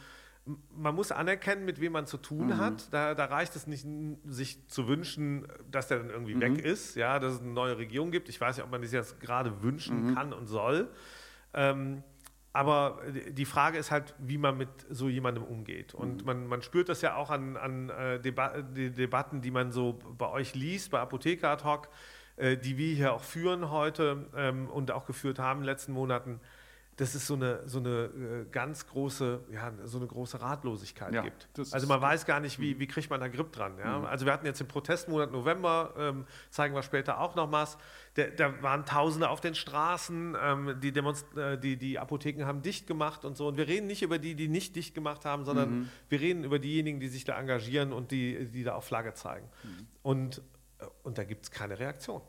man 0.76 0.96
muss 0.96 1.12
anerkennen, 1.12 1.66
mit 1.66 1.80
wem 1.80 1.92
man 1.92 2.08
zu 2.08 2.18
tun 2.18 2.48
mhm. 2.48 2.58
hat. 2.58 2.92
Da, 2.92 3.14
da, 3.14 3.26
reicht 3.26 3.56
es 3.56 3.68
nicht, 3.68 3.86
sich 4.26 4.68
zu 4.68 4.88
wünschen, 4.88 5.48
dass 5.70 5.88
der 5.88 6.00
dann 6.00 6.10
irgendwie 6.10 6.34
mhm. 6.34 6.42
weg 6.42 6.66
ist, 6.66 6.96
ja, 6.96 7.20
dass 7.20 7.34
es 7.34 7.42
eine 7.42 7.52
neue 7.52 7.78
Regierung 7.78 8.10
gibt. 8.10 8.28
Ich 8.28 8.42
weiß 8.42 8.58
ja, 8.58 8.64
ob 8.64 8.72
man 8.72 8.82
das 8.82 8.92
jetzt 8.92 9.20
gerade 9.20 9.62
wünschen 9.62 10.08
mhm. 10.08 10.16
kann 10.16 10.34
und 10.34 10.48
soll. 10.48 10.90
Ähm, 11.54 12.04
aber 12.54 13.02
die 13.30 13.46
Frage 13.46 13.78
ist 13.78 13.92
halt, 13.92 14.14
wie 14.20 14.38
man 14.38 14.58
mit 14.58 14.70
so 14.90 15.08
jemandem 15.08 15.44
umgeht. 15.44 15.94
Und 15.94 16.22
mhm. 16.22 16.26
man, 16.26 16.48
man 16.48 16.62
spürt 16.62 16.90
das 16.90 17.02
ja 17.02 17.16
auch 17.16 17.30
an, 17.30 17.56
an 17.56 17.90
äh, 17.90 18.20
Deba 18.20 18.62
die 18.62 18.92
Debatten, 18.92 19.42
die 19.42 19.52
man 19.52 19.72
so 19.72 20.00
bei 20.18 20.30
euch 20.30 20.54
liest, 20.54 20.92
bei 20.92 21.00
Apotheker 21.00 21.50
ad 21.50 21.64
hoc, 21.64 21.88
äh, 22.36 22.58
die 22.58 22.78
wir 22.78 22.94
hier 22.94 23.14
auch 23.14 23.24
führen 23.24 23.70
heute 23.70 24.28
ähm, 24.36 24.70
und 24.70 24.92
auch 24.92 25.06
geführt 25.06 25.40
haben 25.40 25.60
in 25.60 25.64
den 25.64 25.72
letzten 25.72 25.94
Monaten 25.94 26.42
dass 26.98 27.16
es 27.16 27.26
so 27.26 27.36
eine, 27.36 27.68
so 27.68 27.80
eine 27.80 27.90
äh, 27.90 28.46
ganz 28.52 28.86
große, 28.86 29.40
ja, 29.52 29.72
so 29.86 29.98
eine 29.98 30.08
große 30.08 30.42
Ratlosigkeit 30.42 31.14
ja, 31.14 31.22
gibt. 31.22 31.48
Also 31.72 31.88
man 31.88 32.02
weiß 32.02 32.26
gar 32.26 32.40
nicht, 32.40 32.60
wie, 32.60 32.76
mhm. 32.76 32.80
wie 32.80 32.88
kriegt 32.88 33.10
man 33.10 33.20
da 33.20 33.28
Grip 33.28 33.52
dran. 33.52 33.78
Ja? 33.80 34.00
Mhm. 34.00 34.06
Also 34.06 34.26
wir 34.26 34.34
hatten 34.34 34.46
jetzt 34.46 34.60
den 34.60 34.68
Protestmonat 34.68 35.32
November, 35.32 35.94
ähm, 35.98 36.26
zeigen 36.50 36.76
wir 36.76 36.84
später 36.84 37.20
auch 37.20 37.36
noch 37.36 37.52
was. 37.52 37.78
Da 38.16 38.62
waren 38.62 38.86
Tausende 38.86 39.30
auf 39.30 39.40
den 39.40 39.56
Straßen, 39.56 40.36
ähm, 40.40 40.80
die, 40.82 40.92
Demonst 40.92 41.26
äh, 41.38 41.58
die, 41.58 41.78
die 41.78 41.98
Apotheken 41.98 42.46
haben 42.46 42.62
dicht 42.62 42.88
gemacht 42.88 43.24
und 43.24 43.38
so. 43.38 43.48
Und 43.48 43.58
wir 43.58 43.68
reden 43.68 43.88
nicht 43.88 44.02
über 44.02 44.20
die, 44.20 44.36
die 44.36 44.50
nicht 44.50 44.76
dicht 44.76 44.94
gemacht 44.94 45.24
haben, 45.24 45.46
sondern 45.46 45.72
mhm. 45.72 45.90
wir 46.10 46.20
reden 46.20 46.44
über 46.44 46.60
diejenigen, 46.60 47.00
die 47.00 47.08
sich 47.08 47.24
da 47.24 47.40
engagieren 47.40 47.94
und 47.94 48.12
die, 48.12 48.46
die 48.46 48.64
da 48.64 48.76
auf 48.76 48.84
Flagge 48.84 49.14
zeigen. 49.14 49.48
Mhm. 49.64 49.88
Und, 50.04 50.42
äh, 50.80 50.86
und 51.04 51.18
da 51.18 51.24
gibt 51.24 51.46
es 51.46 51.52
keine 51.52 51.80
Reaktion. 51.80 52.22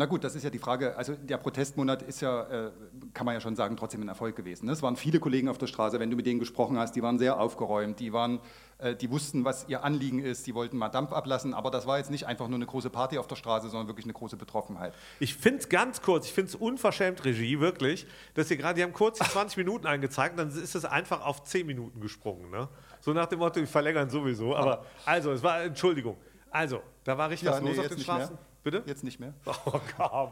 Na 0.00 0.06
gut, 0.06 0.24
das 0.24 0.34
ist 0.34 0.44
ja 0.44 0.48
die 0.48 0.58
Frage. 0.58 0.96
Also 0.96 1.14
der 1.14 1.36
Protestmonat 1.36 2.00
ist 2.00 2.22
ja, 2.22 2.44
äh, 2.44 2.70
kann 3.12 3.26
man 3.26 3.34
ja 3.34 3.40
schon 3.42 3.54
sagen, 3.54 3.76
trotzdem 3.76 4.00
ein 4.00 4.08
Erfolg 4.08 4.34
gewesen. 4.34 4.64
Ne? 4.64 4.72
Es 4.72 4.80
waren 4.80 4.96
viele 4.96 5.20
Kollegen 5.20 5.46
auf 5.46 5.58
der 5.58 5.66
Straße, 5.66 6.00
wenn 6.00 6.08
du 6.08 6.16
mit 6.16 6.24
denen 6.24 6.40
gesprochen 6.40 6.78
hast, 6.78 6.96
die 6.96 7.02
waren 7.02 7.18
sehr 7.18 7.38
aufgeräumt, 7.38 8.00
die, 8.00 8.10
waren, 8.10 8.40
äh, 8.78 8.96
die 8.96 9.10
wussten, 9.10 9.44
was 9.44 9.68
ihr 9.68 9.84
Anliegen 9.84 10.20
ist, 10.20 10.46
die 10.46 10.54
wollten 10.54 10.78
mal 10.78 10.88
Dampf 10.88 11.12
ablassen, 11.12 11.52
aber 11.52 11.70
das 11.70 11.86
war 11.86 11.98
jetzt 11.98 12.10
nicht 12.10 12.26
einfach 12.26 12.48
nur 12.48 12.56
eine 12.56 12.64
große 12.64 12.88
Party 12.88 13.18
auf 13.18 13.26
der 13.26 13.36
Straße, 13.36 13.68
sondern 13.68 13.88
wirklich 13.88 14.06
eine 14.06 14.14
große 14.14 14.38
Betroffenheit. 14.38 14.94
Ich 15.18 15.34
finde 15.34 15.58
es 15.58 15.68
ganz 15.68 16.00
kurz, 16.00 16.24
ich 16.24 16.32
finde 16.32 16.48
es 16.48 16.54
unverschämt, 16.54 17.22
Regie, 17.26 17.60
wirklich, 17.60 18.06
dass 18.32 18.50
ihr 18.50 18.56
gerade, 18.56 18.76
die 18.76 18.82
haben 18.82 18.94
kurz 18.94 19.18
die 19.18 19.28
20 19.30 19.58
Minuten 19.58 19.86
eingezeigt, 19.86 20.38
dann 20.38 20.48
ist 20.48 20.74
es 20.74 20.86
einfach 20.86 21.26
auf 21.26 21.44
10 21.44 21.66
Minuten 21.66 22.00
gesprungen. 22.00 22.50
Ne? 22.50 22.70
So 23.02 23.12
nach 23.12 23.26
dem 23.26 23.40
Motto, 23.40 23.60
wir 23.60 23.66
verlängern 23.66 24.08
sowieso. 24.08 24.56
Aber 24.56 24.86
also, 25.04 25.30
es 25.32 25.42
war, 25.42 25.62
Entschuldigung. 25.64 26.16
Also, 26.50 26.80
da 27.04 27.18
war 27.18 27.28
richtig 27.28 27.48
ja, 27.48 27.52
was 27.52 27.60
nee, 27.60 27.68
los 27.68 27.78
auf 27.80 27.88
den 27.88 27.98
Straßen. 27.98 28.34
Mehr. 28.34 28.49
Bitte? 28.62 28.82
Jetzt 28.86 29.04
nicht 29.04 29.20
mehr. 29.20 29.34
Oh, 29.46 29.80
komm. 29.96 30.30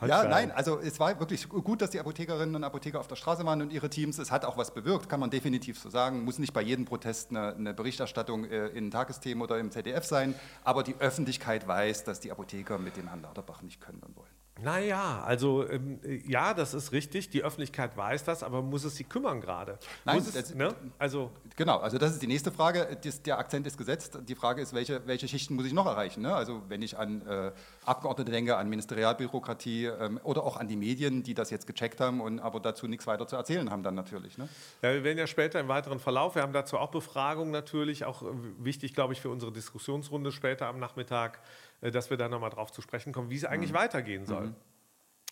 Halt 0.00 0.10
ja, 0.10 0.24
nein, 0.28 0.52
also 0.52 0.78
es 0.78 1.00
war 1.00 1.18
wirklich 1.18 1.48
gut, 1.48 1.82
dass 1.82 1.90
die 1.90 1.98
Apothekerinnen 1.98 2.54
und 2.54 2.62
Apotheker 2.62 3.00
auf 3.00 3.08
der 3.08 3.16
Straße 3.16 3.44
waren 3.44 3.62
und 3.62 3.72
ihre 3.72 3.90
Teams. 3.90 4.18
Es 4.18 4.30
hat 4.30 4.44
auch 4.44 4.56
was 4.56 4.72
bewirkt, 4.72 5.08
kann 5.08 5.18
man 5.18 5.28
definitiv 5.28 5.76
so 5.76 5.90
sagen. 5.90 6.22
Muss 6.22 6.38
nicht 6.38 6.52
bei 6.52 6.62
jedem 6.62 6.84
Protest 6.84 7.30
eine, 7.30 7.54
eine 7.54 7.74
Berichterstattung 7.74 8.44
äh, 8.44 8.68
in 8.68 8.92
Tagesthemen 8.92 9.42
oder 9.42 9.58
im 9.58 9.72
ZDF 9.72 10.04
sein, 10.04 10.36
aber 10.62 10.84
die 10.84 10.94
Öffentlichkeit 11.00 11.66
weiß, 11.66 12.04
dass 12.04 12.20
die 12.20 12.30
Apotheker 12.30 12.78
mit 12.78 12.96
dem 12.96 13.08
Herrn 13.08 13.22
Lauterbach 13.22 13.62
nicht 13.62 13.80
können 13.80 14.00
und 14.06 14.16
wollen. 14.16 14.37
Naja, 14.62 15.22
also 15.24 15.68
ähm, 15.68 16.00
ja, 16.26 16.52
das 16.52 16.74
ist 16.74 16.92
richtig. 16.92 17.30
Die 17.30 17.44
Öffentlichkeit 17.44 17.96
weiß 17.96 18.24
das, 18.24 18.42
aber 18.42 18.62
muss 18.62 18.84
es 18.84 18.96
sie 18.96 19.04
kümmern 19.04 19.40
gerade? 19.40 19.78
Nein, 20.04 20.18
es, 20.18 20.32
das, 20.32 20.54
ne? 20.54 20.74
also 20.98 21.30
genau. 21.56 21.78
Also 21.78 21.98
das 21.98 22.12
ist 22.12 22.22
die 22.22 22.26
nächste 22.26 22.50
Frage. 22.50 22.98
Das, 23.02 23.22
der 23.22 23.38
Akzent 23.38 23.66
ist 23.66 23.78
gesetzt. 23.78 24.18
Die 24.26 24.34
Frage 24.34 24.60
ist, 24.60 24.74
welche, 24.74 25.06
welche 25.06 25.28
Schichten 25.28 25.54
muss 25.54 25.66
ich 25.66 25.72
noch 25.72 25.86
erreichen? 25.86 26.22
Ne? 26.22 26.34
Also 26.34 26.62
wenn 26.68 26.82
ich 26.82 26.98
an 26.98 27.26
äh, 27.26 27.52
Abgeordnete 27.84 28.32
denke, 28.32 28.56
an 28.56 28.68
Ministerialbürokratie 28.68 29.86
ähm, 29.86 30.20
oder 30.24 30.42
auch 30.42 30.56
an 30.56 30.66
die 30.66 30.76
Medien, 30.76 31.22
die 31.22 31.34
das 31.34 31.50
jetzt 31.50 31.66
gecheckt 31.66 32.00
haben 32.00 32.20
und 32.20 32.40
aber 32.40 32.58
dazu 32.58 32.88
nichts 32.88 33.06
weiter 33.06 33.28
zu 33.28 33.36
erzählen 33.36 33.70
haben 33.70 33.82
dann 33.82 33.94
natürlich. 33.94 34.38
Ne? 34.38 34.48
Ja, 34.82 34.92
wir 34.92 35.04
werden 35.04 35.18
ja 35.18 35.26
später 35.26 35.60
im 35.60 35.68
weiteren 35.68 36.00
Verlauf. 36.00 36.34
Wir 36.34 36.42
haben 36.42 36.52
dazu 36.52 36.78
auch 36.78 36.90
Befragungen 36.90 37.52
natürlich, 37.52 38.04
auch 38.04 38.22
äh, 38.22 38.26
wichtig, 38.58 38.94
glaube 38.94 39.12
ich, 39.12 39.20
für 39.20 39.30
unsere 39.30 39.52
Diskussionsrunde 39.52 40.32
später 40.32 40.66
am 40.66 40.80
Nachmittag 40.80 41.38
äh, 41.38 41.40
dass 41.80 42.10
wir 42.10 42.16
da 42.16 42.28
nochmal 42.28 42.50
drauf 42.50 42.72
zu 42.72 42.82
sprechen 42.82 43.12
kommen, 43.12 43.30
wie 43.30 43.36
es 43.36 43.44
eigentlich 43.44 43.72
mhm. 43.72 43.76
weitergehen 43.76 44.26
soll. 44.26 44.46
Mhm. 44.46 44.54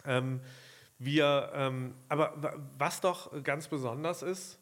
Ähm, 0.04 0.40
wir, 0.98 1.50
ähm, 1.54 1.94
aber 2.08 2.34
was 2.78 3.00
doch 3.00 3.43
ganz 3.43 3.69
besonders 3.69 4.22
ist, 4.22 4.58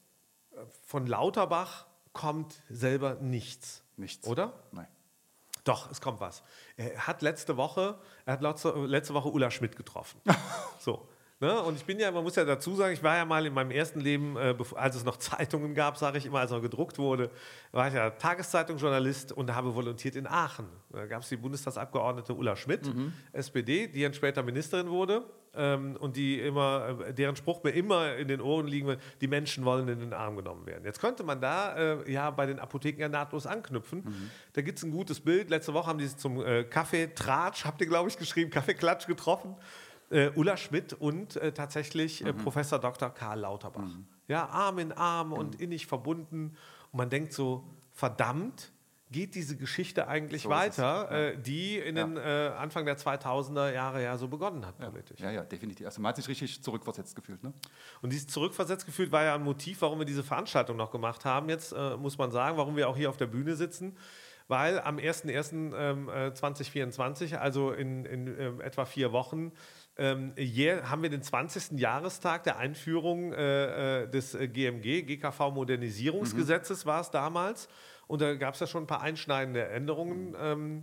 äh, 0.52 0.56
von 0.86 1.06
Lauterbach 1.06 1.86
kommt 2.12 2.62
selber 2.69 3.16
nichts. 3.16 3.82
Nichts. 3.96 4.26
Oder? 4.26 4.52
Nein. 4.72 4.88
Doch, 5.64 5.90
es 5.90 6.00
kommt 6.00 6.20
was. 6.20 6.42
Er 6.76 7.06
hat 7.06 7.22
letzte 7.22 7.56
Woche, 7.56 7.98
er 8.26 8.34
hat 8.34 8.42
letzte, 8.42 8.70
letzte 8.86 9.14
Woche 9.14 9.28
Ulla 9.28 9.50
Schmidt 9.50 9.76
getroffen. 9.76 10.20
so. 10.78 11.08
Ne? 11.40 11.60
Und 11.62 11.76
ich 11.76 11.84
bin 11.84 11.98
ja, 11.98 12.10
man 12.12 12.22
muss 12.22 12.36
ja 12.36 12.44
dazu 12.44 12.76
sagen, 12.76 12.94
ich 12.94 13.02
war 13.02 13.16
ja 13.16 13.25
mal 13.25 13.44
in 13.44 13.52
meinem 13.52 13.72
ersten 13.72 14.00
Leben, 14.00 14.36
äh, 14.36 14.54
als 14.76 14.94
es 14.94 15.04
noch 15.04 15.16
Zeitungen 15.19 15.74
gab, 15.74 15.96
sage 15.96 16.19
ich 16.19 16.26
immer, 16.26 16.38
als 16.38 16.53
er 16.53 16.60
gedruckt 16.60 16.98
wurde, 16.98 17.31
war 17.72 17.88
ich 17.88 17.94
ja 17.94 18.10
Tageszeitungsjournalist 18.10 19.32
und 19.32 19.55
habe 19.55 19.74
volontiert 19.74 20.14
in 20.14 20.26
Aachen. 20.26 20.67
Da 20.91 21.06
gab 21.06 21.22
es 21.22 21.29
die 21.29 21.36
Bundestagsabgeordnete 21.36 22.34
Ulla 22.34 22.55
Schmidt, 22.55 22.86
mhm. 22.86 23.12
SPD, 23.32 23.88
die 23.88 24.03
dann 24.03 24.14
später 24.14 24.44
Ministerin 24.44 24.88
wurde 24.88 25.24
ähm, 25.56 25.96
und 25.98 26.17
die 26.17 26.38
immer, 26.38 27.00
äh, 27.00 27.12
deren 27.12 27.34
Spruch 27.34 27.64
mir 27.64 27.70
immer 27.70 28.14
in 28.14 28.29
den 28.29 28.41
Ohren 28.41 28.69
liegen 28.69 28.86
wird, 28.86 29.00
die 29.20 29.29
Menschen 29.29 29.64
wollen 29.64 29.88
in 29.88 29.98
den 29.98 30.12
Arm 30.12 30.36
genommen 30.36 30.67
werden. 30.67 30.84
Jetzt 30.84 31.00
könnte 31.00 31.24
man 31.24 31.41
da 31.41 31.76
äh, 31.76 32.12
ja 32.12 32.31
bei 32.31 32.46
den 32.46 32.60
Apotheken 32.60 33.00
ja 33.00 33.08
nahtlos 33.08 33.46
anknüpfen. 33.46 34.05
Mhm. 34.05 34.31
Da 34.53 34.62
gibt 34.62 34.79
es 34.79 34.84
ein 34.84 34.93
gutes 34.93 35.20
Bild. 35.20 35.50
Letzte 35.50 35.74
Woche 35.74 35.88
haben 35.88 35.98
die 35.98 36.06
sich 36.06 36.17
zum 36.17 36.44
äh, 36.44 36.62
Kaffee-Tratsch, 36.62 37.64
habt 37.64 37.81
ihr 37.81 37.88
glaube 37.88 38.08
ich 38.08 38.19
geschrieben, 38.19 38.50
Kaffeeklatsch 38.50 39.06
getroffen 39.06 39.56
äh, 40.11 40.31
Ulla 40.34 40.56
Schmidt 40.56 40.93
und 40.93 41.37
äh, 41.37 41.53
tatsächlich 41.53 42.25
äh, 42.25 42.32
mhm. 42.32 42.39
Professor 42.39 42.79
Dr. 42.79 43.11
Karl 43.11 43.41
Lauterbach. 43.41 43.82
Mhm. 43.82 44.06
Ja, 44.29 44.49
Arm 44.49 44.79
in 44.79 44.93
Arm 44.93 45.32
und 45.32 45.61
innig 45.61 45.87
verbunden. 45.87 46.56
Und 46.93 46.99
man 46.99 47.11
denkt 47.11 47.32
so, 47.32 47.65
verdammt, 47.93 48.73
geht 49.15 49.34
diese 49.37 49.56
Geschichte 49.56 50.08
eigentlich 50.08 50.43
so 50.43 50.49
weiter, 50.49 51.08
ja. 51.11 51.17
äh, 51.29 51.39
die 51.39 51.79
in 51.79 51.96
ja. 51.96 52.05
den 52.05 52.17
äh, 52.17 52.53
Anfang 52.58 52.84
der 52.84 52.99
2000er 52.99 53.73
Jahre 53.73 54.03
ja 54.03 54.19
so 54.19 54.27
begonnen 54.27 54.67
hat 54.67 54.75
ja. 54.81 54.87
politisch. 54.91 55.20
Ja, 55.20 55.31
ja, 55.31 55.44
definitiv. 55.44 55.87
Also 55.87 56.01
man 56.01 56.08
hat 56.08 56.17
sich 56.17 56.27
richtig 56.29 56.63
zurückversetzt 56.63 57.15
gefühlt. 57.15 57.43
Ne? 57.44 57.53
Und 58.03 58.13
dieses 58.13 58.27
zurückversetzt 58.27 58.87
gefühlt 58.87 59.13
war 59.13 59.23
ja 59.23 59.37
ein 59.37 59.44
Motiv, 59.44 59.82
warum 59.82 60.01
wir 60.01 60.06
diese 60.06 60.25
Veranstaltung 60.25 60.77
noch 60.77 60.91
gemacht 60.91 61.25
haben. 61.25 61.49
Jetzt 61.49 61.73
äh, 61.73 61.96
muss 61.96 62.19
man 62.19 62.32
sagen, 62.32 62.56
warum 62.56 62.77
wir 62.77 62.89
auch 62.89 62.96
hier 62.96 63.08
auf 63.08 63.17
der 63.17 63.27
Bühne 63.27 63.55
sitzen. 63.55 63.96
Weil 64.46 64.79
am 64.81 64.98
01.01.2024, 64.98 67.24
ähm, 67.24 67.32
äh, 67.32 67.36
also 67.36 67.72
in, 67.72 68.05
in 68.05 68.39
ähm, 68.39 68.60
etwa 68.60 68.84
vier 68.84 69.10
Wochen, 69.13 69.53
ähm, 69.96 70.34
hier 70.36 70.91
haben 70.91 71.03
wir 71.03 71.10
den 71.10 71.22
20. 71.22 71.79
Jahrestag 71.79 72.43
der 72.44 72.58
Einführung 72.58 73.32
äh, 73.32 74.03
äh 74.03 74.08
des 74.08 74.36
GMG, 74.36 75.03
GKV 75.03 75.51
Modernisierungsgesetzes 75.53 76.84
mhm. 76.84 76.89
war 76.89 77.01
es 77.01 77.10
damals. 77.10 77.69
Und 78.06 78.20
da 78.20 78.34
gab 78.34 78.53
es 78.55 78.60
ja 78.60 78.67
schon 78.67 78.84
ein 78.84 78.86
paar 78.86 79.01
einschneidende 79.01 79.67
Änderungen. 79.69 80.36
Ähm, 80.39 80.79
äh, 80.79 80.82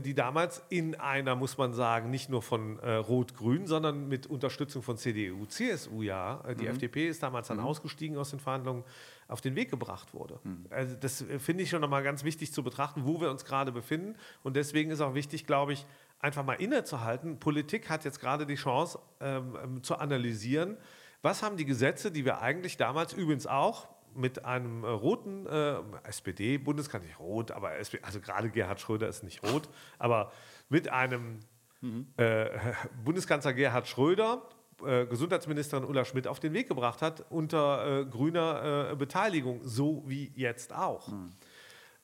die 0.00 0.14
damals 0.14 0.62
in 0.68 0.94
einer, 0.96 1.36
muss 1.36 1.58
man 1.58 1.72
sagen, 1.72 2.10
nicht 2.10 2.28
nur 2.28 2.42
von 2.42 2.78
äh, 2.80 2.94
Rot-Grün, 2.94 3.66
sondern 3.66 4.08
mit 4.08 4.26
Unterstützung 4.26 4.82
von 4.82 4.96
CDU, 4.96 5.46
CSU, 5.46 6.02
ja, 6.02 6.42
äh, 6.46 6.56
die 6.56 6.64
mhm. 6.64 6.70
FDP 6.70 7.08
ist 7.08 7.22
damals 7.22 7.48
dann 7.48 7.58
mhm. 7.58 7.64
ausgestiegen 7.64 8.16
aus 8.18 8.30
den 8.30 8.40
Verhandlungen, 8.40 8.82
auf 9.28 9.40
den 9.40 9.54
Weg 9.54 9.70
gebracht 9.70 10.12
wurde. 10.12 10.40
Mhm. 10.42 10.66
Also 10.70 10.96
das 10.96 11.22
äh, 11.22 11.38
finde 11.38 11.62
ich 11.62 11.70
schon 11.70 11.80
nochmal 11.80 12.02
ganz 12.02 12.24
wichtig 12.24 12.52
zu 12.52 12.64
betrachten, 12.64 13.02
wo 13.04 13.20
wir 13.20 13.30
uns 13.30 13.44
gerade 13.44 13.70
befinden. 13.70 14.16
Und 14.42 14.56
deswegen 14.56 14.90
ist 14.90 15.00
auch 15.00 15.14
wichtig, 15.14 15.46
glaube 15.46 15.72
ich, 15.72 15.86
einfach 16.18 16.44
mal 16.44 16.54
innezuhalten. 16.54 17.38
Politik 17.38 17.88
hat 17.88 18.04
jetzt 18.04 18.20
gerade 18.20 18.46
die 18.46 18.56
Chance 18.56 18.98
ähm, 19.20 19.56
ähm 19.62 19.82
zu 19.82 19.96
analysieren, 19.96 20.76
was 21.22 21.42
haben 21.42 21.56
die 21.56 21.64
Gesetze, 21.64 22.10
die 22.10 22.24
wir 22.24 22.40
eigentlich 22.40 22.76
damals 22.76 23.12
übrigens 23.12 23.46
auch 23.46 23.88
mit 24.14 24.44
einem 24.44 24.84
äh, 24.84 24.88
roten 24.88 25.46
äh, 25.46 25.76
SPD-Bundeskanzler, 26.04 27.08
nicht 27.08 27.20
rot, 27.20 27.50
aber 27.50 27.76
SPD, 27.76 28.02
also 28.04 28.20
gerade 28.20 28.50
Gerhard 28.50 28.80
Schröder 28.80 29.08
ist 29.08 29.22
nicht 29.22 29.42
rot, 29.42 29.68
aber 29.98 30.32
mit 30.68 30.88
einem 30.88 31.40
mhm. 31.80 32.06
äh, 32.16 32.48
Bundeskanzler 33.04 33.52
Gerhard 33.52 33.88
Schröder, 33.88 34.48
äh, 34.84 35.06
Gesundheitsministerin 35.06 35.84
Ulla 35.84 36.04
Schmidt 36.04 36.26
auf 36.26 36.40
den 36.40 36.52
Weg 36.52 36.68
gebracht 36.68 37.02
hat, 37.02 37.24
unter 37.30 38.00
äh, 38.00 38.04
grüner 38.04 38.90
äh, 38.92 38.96
Beteiligung, 38.96 39.60
so 39.62 40.04
wie 40.06 40.32
jetzt 40.34 40.74
auch. 40.74 41.08
Mhm. 41.08 41.32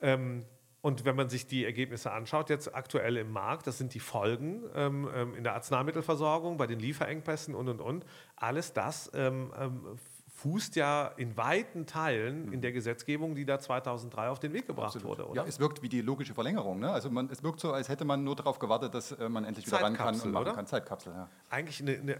Ähm, 0.00 0.44
und 0.82 1.04
wenn 1.04 1.14
man 1.14 1.28
sich 1.28 1.47
die 1.47 1.64
Ergebnisse 1.64 2.11
anschaut, 2.11 2.50
jetzt 2.50 2.75
aktuell 2.75 3.16
im 3.16 3.30
Markt, 3.30 3.68
das 3.68 3.78
sind 3.78 3.94
die 3.94 4.00
Folgen 4.00 4.64
ähm, 4.75 5.09
ähm 5.14 5.35
in 5.37 5.44
der 5.44 5.54
Arzneimittelversorgung, 5.54 6.56
bei 6.56 6.66
den 6.66 6.80
Lieferengpässen 6.80 7.54
und 7.54 7.68
und 7.68 7.80
und. 7.80 8.04
Alles 8.35 8.73
das 8.73 9.11
ähm, 9.14 9.52
ähm, 9.56 9.97
fußt 10.42 10.75
ja 10.75 11.06
in 11.16 11.37
weiten 11.37 11.87
Teilen 11.87 12.52
in 12.52 12.61
der 12.61 12.72
Gesetzgebung, 12.72 13.37
die 13.37 13.44
da 13.44 13.61
2003 13.61 14.28
auf 14.28 14.40
den 14.40 14.52
Weg 14.52 14.66
gebracht 14.66 14.96
Absolut. 14.96 15.18
wurde. 15.18 15.28
Oder? 15.28 15.42
Ja, 15.42 15.49
es 15.49 15.61
wirkt 15.61 15.82
wie 15.82 15.88
die 15.88 16.00
logische 16.00 16.34
Verlängerung. 16.34 16.80
Ne? 16.80 16.90
Also 16.90 17.11
man, 17.11 17.30
es 17.30 17.44
wirkt 17.44 17.61
so, 17.61 17.72
als 17.72 17.88
hätte 17.88 18.04
man 18.04 18.25
nur 18.25 18.34
darauf 18.34 18.58
gewartet, 18.58 18.92
dass 18.92 19.12
äh, 19.12 19.28
man 19.28 19.44
endlich 19.44 19.66
wieder 19.66 19.80
ran 19.80 19.94
kann 19.94 20.20
und 20.20 20.32
machen 20.32 20.42
oder? 20.42 20.54
kann. 20.54 20.66
Zeitkapsel, 20.66 21.12
ja. 21.12 21.28
Eigentlich 21.49 21.80
eine, 21.80 21.92
eine, 21.92 22.18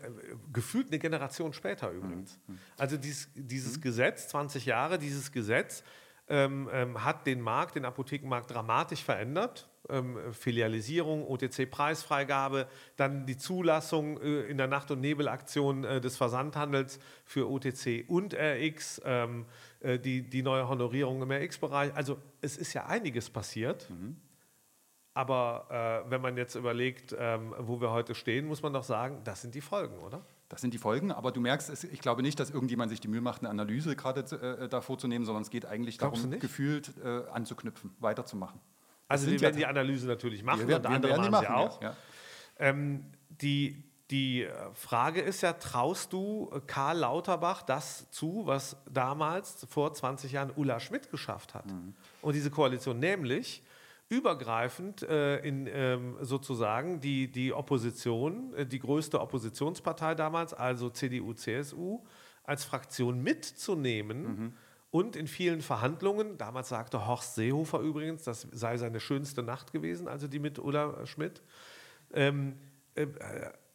gefühlt 0.53 0.89
eine 0.89 1.01
Generation 1.01 1.53
später 1.53 1.91
übrigens. 1.91 2.39
Mhm. 2.47 2.59
Also 2.79 2.97
dieses, 2.97 3.29
dieses 3.35 3.79
mhm. 3.79 3.81
Gesetz, 3.81 4.29
20 4.29 4.67
Jahre, 4.67 4.99
dieses 4.99 5.33
Gesetz 5.33 5.83
ähm, 6.33 6.71
ähm, 6.73 7.05
hat 7.05 7.27
den 7.27 7.43
Markt, 7.43 7.75
den 7.75 7.85
Apothekenmarkt 7.85 8.51
dramatisch 8.51 9.05
verändert. 9.05 9.69
Ähm, 9.91 10.17
Filialisierung, 10.33 11.27
OTC-Preisfreigabe, 11.27 12.69
dann 12.97 13.27
die 13.27 13.37
Zulassung 13.37 14.19
äh, 14.19 14.45
in 14.45 14.57
der 14.57 14.67
Nacht- 14.67 14.91
und 14.91 15.01
Nebelaktion 15.01 15.85
äh, 15.85 16.01
des 16.01 16.17
Versandhandels 16.17 17.01
für 17.27 17.51
OTC 17.51 18.09
und 18.09 18.33
RX, 18.35 19.03
ähm, 19.05 19.45
äh, 19.81 19.99
die, 19.99 20.23
die 20.23 20.43
neue 20.43 20.67
Honorierung 20.67 21.21
im 21.21 21.31
RX-Bereich. 21.31 21.95
Also 21.95 22.17
es 22.41 22.57
ist 22.57 22.73
ja 22.73 22.87
einiges 22.87 23.29
passiert. 23.29 23.91
Mhm. 23.91 24.17
Aber 25.13 26.05
äh, 26.07 26.11
wenn 26.11 26.23
man 26.23 26.39
jetzt 26.39 26.55
überlegt, 26.55 27.15
ähm, 27.19 27.55
wo 27.59 27.83
wir 27.83 27.91
heute 27.91 28.15
stehen, 28.15 28.47
muss 28.47 28.63
man 28.63 28.73
doch 28.73 28.85
sagen, 28.85 29.21
das 29.25 29.43
sind 29.43 29.55
die 29.55 29.61
Folgen, 29.61 29.99
oder? 29.99 30.25
Das 30.53 30.61
sind 30.61 30.75
die 30.75 30.79
Folgen, 30.79 31.13
aber 31.13 31.33
du 31.33 31.41
merkst, 31.41 31.85
ich 31.85 32.01
glaube 32.01 32.21
nicht, 32.21 32.39
dass 32.39 32.51
irgendjemand 32.51 32.91
sich 32.91 33.01
die 33.01 33.09
Mühe 33.09 33.23
macht, 33.23 33.41
eine 33.41 33.49
Analyse 33.49 33.97
gerade 33.97 34.21
äh, 34.21 34.69
da 34.69 34.83
vorzunehmen, 34.83 35.25
sondern 35.25 35.45
es 35.45 35.49
geht 35.49 35.65
eigentlich 35.65 35.97
Glaubst 35.97 36.27
darum, 36.27 36.39
gefühlt 36.41 36.93
äh, 37.03 37.23
anzuknüpfen, 37.33 37.95
weiterzumachen. 38.01 38.61
Also 39.09 39.31
wir 39.31 39.41
werden 39.41 39.55
ja 39.55 39.59
die 39.61 39.67
Analyse 39.67 40.07
natürlich 40.07 40.43
machen 40.43 40.69
wir, 40.69 40.77
und 40.77 40.85
andere 40.85 41.17
machen, 41.17 41.31
machen 41.31 41.47
sie 41.47 41.53
auch. 41.55 41.81
Ja. 41.81 41.97
Ähm, 42.59 43.07
die, 43.31 43.83
die 44.11 44.47
Frage 44.75 45.23
ist 45.23 45.41
ja, 45.41 45.55
traust 45.55 46.13
du 46.13 46.51
Karl 46.67 46.99
Lauterbach 46.99 47.63
das 47.63 48.11
zu, 48.11 48.43
was 48.45 48.77
damals 48.91 49.67
vor 49.71 49.95
20 49.95 50.33
Jahren 50.33 50.53
Ulla 50.55 50.81
Schmidt 50.81 51.11
geschafft 51.11 51.55
hat? 51.55 51.65
Mhm. 51.65 51.95
Und 52.21 52.35
diese 52.35 52.51
Koalition, 52.51 52.99
nämlich 52.99 53.63
übergreifend 54.13 55.03
äh, 55.03 55.39
in 55.39 55.67
ähm, 55.73 56.17
sozusagen 56.21 57.01
die, 57.01 57.33
die 57.33 57.55
Opposition, 57.55 58.53
äh, 58.55 58.67
die 58.67 58.79
größte 58.79 59.19
Oppositionspartei 59.19 60.15
damals, 60.15 60.53
also 60.53 60.91
CDU, 60.91 61.33
CSU, 61.33 62.01
als 62.45 62.65
Fraktion 62.65 63.23
mitzunehmen 63.23 64.23
mhm. 64.23 64.53
und 64.91 65.17
in 65.17 65.27
vielen 65.27 65.63
Verhandlungen, 65.63 66.37
damals 66.37 66.69
sagte 66.69 67.07
Horst 67.07 67.37
Seehofer 67.37 67.81
übrigens, 67.81 68.25
das 68.25 68.47
sei 68.53 68.77
seine 68.77 69.01
schönste 69.01 69.43
Nacht 69.43 69.73
gewesen, 69.73 70.09
also 70.09 70.29
die 70.29 70.41
mit 70.41 70.59
Ulla 70.59 71.07
Schmidt, 71.07 71.41
ähm, 72.13 72.59
äh, 72.95 73.07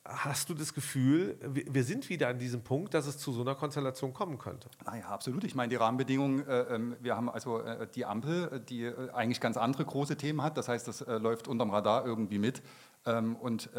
Hast 0.10 0.50
du 0.50 0.54
das 0.54 0.74
Gefühl, 0.74 1.38
wir 1.42 1.84
sind 1.84 2.08
wieder 2.08 2.30
an 2.30 2.40
diesem 2.40 2.62
Punkt, 2.64 2.94
dass 2.94 3.08
es 3.08 3.18
zu 3.18 3.34
so 3.34 3.42
einer 3.42 3.56
Konstellation 3.56 4.14
kommen 4.14 4.38
könnte? 4.38 4.70
Naja, 4.86 5.08
absolut. 5.10 5.44
Ich 5.44 5.54
meine, 5.54 5.70
die 5.70 5.76
Rahmenbedingungen, 5.76 6.48
äh, 6.48 6.62
ähm, 6.76 6.96
wir 7.02 7.18
haben 7.18 7.30
also 7.30 7.60
äh, 7.60 7.88
die 7.94 8.06
Ampel, 8.06 8.64
die 8.70 8.86
äh, 8.86 9.12
eigentlich 9.12 9.42
ganz 9.42 9.58
andere 9.58 9.84
große 9.84 10.16
Themen 10.16 10.42
hat. 10.42 10.58
Das 10.58 10.70
heißt, 10.70 10.88
das 10.88 11.02
äh, 11.02 11.18
läuft 11.18 11.50
unterm 11.50 11.72
Radar 11.72 12.06
irgendwie 12.06 12.40
mit. 12.40 12.62
Ähm, 13.06 13.36
und 13.36 13.70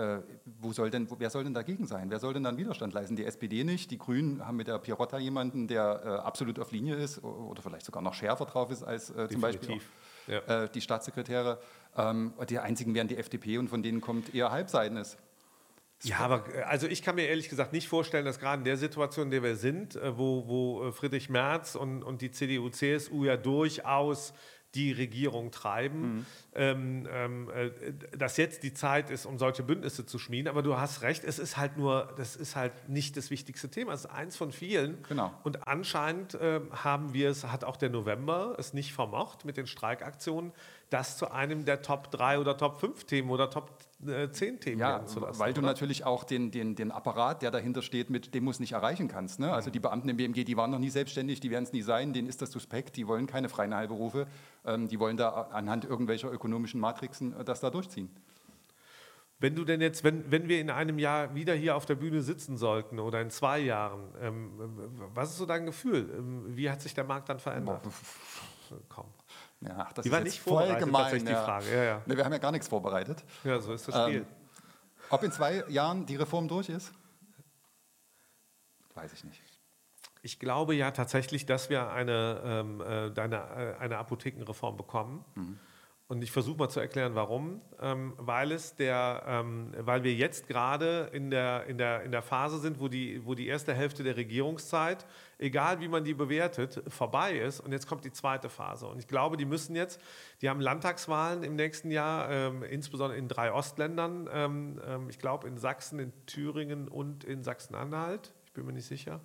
wo 0.61 0.73
soll 0.73 0.91
denn, 0.91 1.09
wer 1.19 1.31
soll 1.31 1.45
denn 1.45 1.55
dagegen 1.55 1.87
sein? 1.87 2.11
Wer 2.11 2.19
soll 2.19 2.35
denn 2.35 2.45
dann 2.45 2.59
Widerstand 2.59 2.93
leisten? 2.93 3.17
Die 3.17 3.25
SPD 3.25 3.65
nicht. 3.65 3.91
Die 3.91 3.99
Grünen 3.99 4.47
haben 4.47 4.57
mit 4.57 4.69
der 4.69 4.79
Pirotta 4.79 5.19
jemanden, 5.19 5.67
der 5.67 6.25
absolut 6.25 6.59
auf 6.59 6.73
Linie 6.73 6.95
ist 6.95 7.23
oder 7.25 7.63
vielleicht 7.63 7.87
sogar 7.87 8.03
noch 8.03 8.15
schärfer 8.15 8.45
drauf 8.45 8.71
ist 8.71 8.83
als 8.83 9.07
zum 9.07 9.41
Beispiel 9.41 9.81
ja. 10.27 10.67
die 10.69 10.81
Staatssekretäre. 10.81 11.59
Ähm, 11.97 12.33
die 12.49 12.59
einzigen 12.59 12.95
wären 12.95 13.09
die 13.09 13.17
FDP 13.17 13.59
und 13.59 13.69
von 13.69 13.83
denen 13.83 14.01
kommt 14.01 14.35
eher 14.35 14.51
Halbseitenes. 14.51 15.17
Ja, 16.03 16.19
aber 16.19 16.45
äh, 16.55 16.63
also 16.63 16.87
ich 16.87 17.03
kann 17.03 17.17
mir 17.17 17.27
ehrlich 17.27 17.49
gesagt 17.49 17.73
nicht 17.73 17.89
vorstellen, 17.89 18.25
dass 18.25 18.39
gerade 18.39 18.59
in 18.59 18.65
der 18.65 18.77
Situation, 18.77 19.27
in 19.27 19.31
der 19.31 19.43
wir 19.43 19.57
sind, 19.57 19.97
äh, 19.97 20.17
wo, 20.17 20.47
wo 20.47 20.89
äh, 20.89 20.93
Friedrich 20.93 21.29
Merz 21.29 21.75
und, 21.75 22.03
und 22.03 22.23
die 22.23 22.31
CDU, 22.31 22.69
CSU 22.69 23.25
ja 23.25 23.37
durchaus 23.37 24.33
die 24.75 24.93
Regierung 24.93 25.51
treiben, 25.51 26.19
mhm. 26.19 26.27
ähm, 26.55 27.09
ähm, 27.11 27.51
dass 28.17 28.37
jetzt 28.37 28.63
die 28.63 28.75
Zeit 28.75 29.09
ist, 29.09 29.25
um 29.25 29.39
solche 29.39 29.63
Bündnisse 29.63 30.05
zu 30.05 30.19
schmieden. 30.19 30.49
Aber 30.49 30.63
du 30.63 30.77
hast 30.77 31.01
recht, 31.01 31.25
es 31.25 31.39
ist 31.39 31.57
halt 31.57 31.79
nur, 31.79 32.13
das 32.19 32.37
ist 32.37 32.55
halt 32.55 32.89
nicht 32.89 33.17
das 33.17 33.31
wichtigste 33.31 33.71
Thema. 33.71 33.95
Es 33.95 34.01
ist 34.01 34.11
eins 34.11 34.37
von 34.37 34.53
vielen. 34.53 35.03
Genau. 35.05 35.33
Und 35.43 35.67
anscheinend 35.67 36.35
äh, 36.35 36.61
haben 36.71 37.15
wir 37.15 37.31
es, 37.31 37.45
hat 37.45 37.65
auch 37.65 37.77
der 37.77 37.89
November 37.89 38.57
es 38.59 38.75
nicht 38.75 38.93
vermocht 38.93 39.47
mit 39.47 39.57
den 39.57 39.67
Streikaktionen, 39.67 40.53
das 40.91 41.17
zu 41.17 41.31
einem 41.31 41.65
der 41.65 41.81
Top 41.81 42.11
3 42.11 42.39
oder 42.39 42.57
Top 42.57 42.79
5 42.79 43.05
Themen 43.05 43.31
oder 43.31 43.49
Top 43.49 43.79
äh, 44.07 44.31
zehn 44.31 44.61
Themen 44.61 44.81
ja, 44.81 45.05
zu 45.07 45.21
lassen. 45.21 45.41
Weil 45.41 45.51
oder? 45.53 45.61
du 45.61 45.67
natürlich 45.67 46.05
auch 46.05 46.25
den, 46.25 46.51
den, 46.51 46.77
den 46.77 46.93
Apparat, 46.93 47.43
der 47.43 47.51
dahinter 47.51 47.83
steht, 47.83 48.11
mit 48.11 48.35
dem 48.35 48.45
muss 48.45 48.61
nicht 48.61 48.73
erreichen 48.73 49.09
kannst. 49.09 49.41
Ne? 49.41 49.53
Also 49.53 49.71
die 49.71 49.81
Beamten 49.81 50.09
im 50.09 50.17
BMG, 50.17 50.45
die 50.45 50.57
waren 50.57 50.71
noch 50.71 50.79
nie 50.79 50.91
selbstständig, 50.91 51.41
die 51.41 51.51
werden 51.51 51.65
es 51.65 51.73
nie 51.73 51.83
sein, 51.83 52.13
denen 52.13 52.29
ist 52.29 52.41
das 52.41 52.53
suspekt, 52.53 52.97
die 52.97 53.09
wollen 53.09 53.27
keine 53.27 53.49
freien 53.49 53.75
Heilberufe, 53.75 54.27
ähm, 54.65 54.89
die 54.89 55.01
wollen 55.01 55.17
da 55.17 55.49
anhand 55.51 55.85
irgendwelcher 55.85 56.33
ökonomischen 56.33 56.81
Matrixen 56.81 57.39
äh, 57.39 57.45
das 57.45 57.61
da 57.61 57.71
durchziehen. 57.71 58.11
Wenn 59.41 59.55
du 59.55 59.65
denn 59.65 59.81
jetzt, 59.81 60.03
wenn, 60.03 60.31
wenn 60.31 60.49
wir 60.49 60.61
in 60.61 60.71
einem 60.71 60.99
Jahr 60.99 61.35
wieder 61.35 61.55
hier 61.55 61.77
auf 61.77 61.87
der 61.87 61.95
Bühne 61.95 62.23
sitzen 62.23 62.57
sollten 62.57 62.99
oder 62.99 63.21
in 63.21 63.31
zwei 63.31 63.61
Jahren, 63.61 64.13
ähm, 64.21 64.51
was 65.15 65.31
ist 65.31 65.39
so 65.39 65.47
dein 65.47 65.65
Gefühl? 65.65 66.09
Ähm, 66.17 66.57
wie 66.57 66.71
hat 66.71 66.83
sich 66.83 66.95
der 66.95 67.05
Markt 67.05 67.29
dann 67.29 67.39
verändert? 67.39 67.83
Komm. 68.89 69.07
Ja, 69.61 69.89
das 69.95 70.05
die 70.05 70.13
war 70.13 70.21
nicht 70.21 70.41
voll 70.41 70.75
gemein. 70.77 71.19
Die 71.19 71.33
Frage. 71.33 71.75
Ja, 71.75 71.83
ja. 71.83 72.03
Nee, 72.07 72.17
wir 72.17 72.25
haben 72.25 72.33
ja 72.33 72.39
gar 72.39 72.53
nichts 72.53 72.69
vorbereitet. 72.69 73.25
Ja, 73.45 73.61
so 73.61 73.73
ist 73.73 73.89
das 73.89 73.95
Spiel. 74.03 74.21
Ähm, 74.21 74.27
ob 75.11 75.23
in 75.23 75.33
zwei 75.33 75.65
Jahren 75.69 76.07
die 76.07 76.17
Reform 76.17 76.49
durch 76.49 76.69
ist? 76.69 76.93
Weiß 78.95 79.13
ich 79.13 79.25
nicht. 79.25 79.43
Ich 80.23 80.39
glaube 80.39 80.75
ja 80.75 80.91
tatsächlich, 80.91 81.47
dass 81.47 81.71
wir 81.71 81.91
eine, 81.91 82.43
ähm, 82.45 82.81
äh, 82.81 83.21
eine, 83.21 83.37
äh, 83.37 83.83
eine 83.83 83.99
Apothekenreform 83.99 84.77
bekommen. 84.77 85.25
Mhm. 85.35 85.59
Und 86.11 86.23
ich 86.23 86.33
versuche 86.33 86.57
mal 86.57 86.71
zu 86.71 86.81
erklären, 86.81 87.15
warum. 87.15 87.61
Ähm, 87.83 88.15
weil, 88.17 88.53
es 88.53 88.75
der, 88.75 89.25
ähm, 89.27 89.75
weil 89.79 90.05
wir 90.05 90.15
jetzt 90.15 90.49
gerade 90.49 91.11
in 91.13 91.31
der, 91.31 91.67
in, 91.67 91.77
der, 91.77 92.03
in 92.03 92.13
der 92.13 92.23
Phase 92.23 92.59
sind, 92.61 92.81
wo 92.81 92.89
die, 92.89 93.27
wo 93.27 93.35
die 93.35 93.47
erste 93.47 93.75
Hälfte 93.75 94.03
der 94.03 94.17
Regierungszeit, 94.17 95.05
egal 95.37 95.81
wie 95.81 95.89
man 95.89 96.05
die 96.05 96.15
bewertet, 96.15 96.83
vorbei 96.89 97.39
ist. 97.39 97.61
Und 97.61 97.73
jetzt 97.73 97.87
kommt 97.87 98.07
die 98.07 98.11
zweite 98.11 98.49
Phase. 98.49 98.87
Und 98.87 98.99
ich 98.99 99.07
glaube, 99.07 99.37
die 99.37 99.45
müssen 99.45 99.77
jetzt, 99.77 100.01
die 100.41 100.49
haben 100.49 100.63
Landtagswahlen 100.63 101.43
im 101.43 101.57
nächsten 101.57 101.91
Jahr, 101.91 102.31
ähm, 102.31 102.63
insbesondere 102.63 103.19
in 103.19 103.29
drei 103.29 103.53
Ostländern. 103.53 104.31
Ähm, 104.33 104.81
ähm, 104.87 105.11
ich 105.11 105.19
glaube 105.19 105.47
in 105.47 105.59
Sachsen, 105.59 105.99
in 105.99 106.13
Thüringen 106.25 106.89
und 106.89 107.25
in 107.25 107.43
Sachsen-Anhalt. 107.43 108.33
Ich 108.47 108.55
bin 108.55 108.65
mir 108.65 108.73
nicht 108.73 108.87
sicher. 108.87 109.21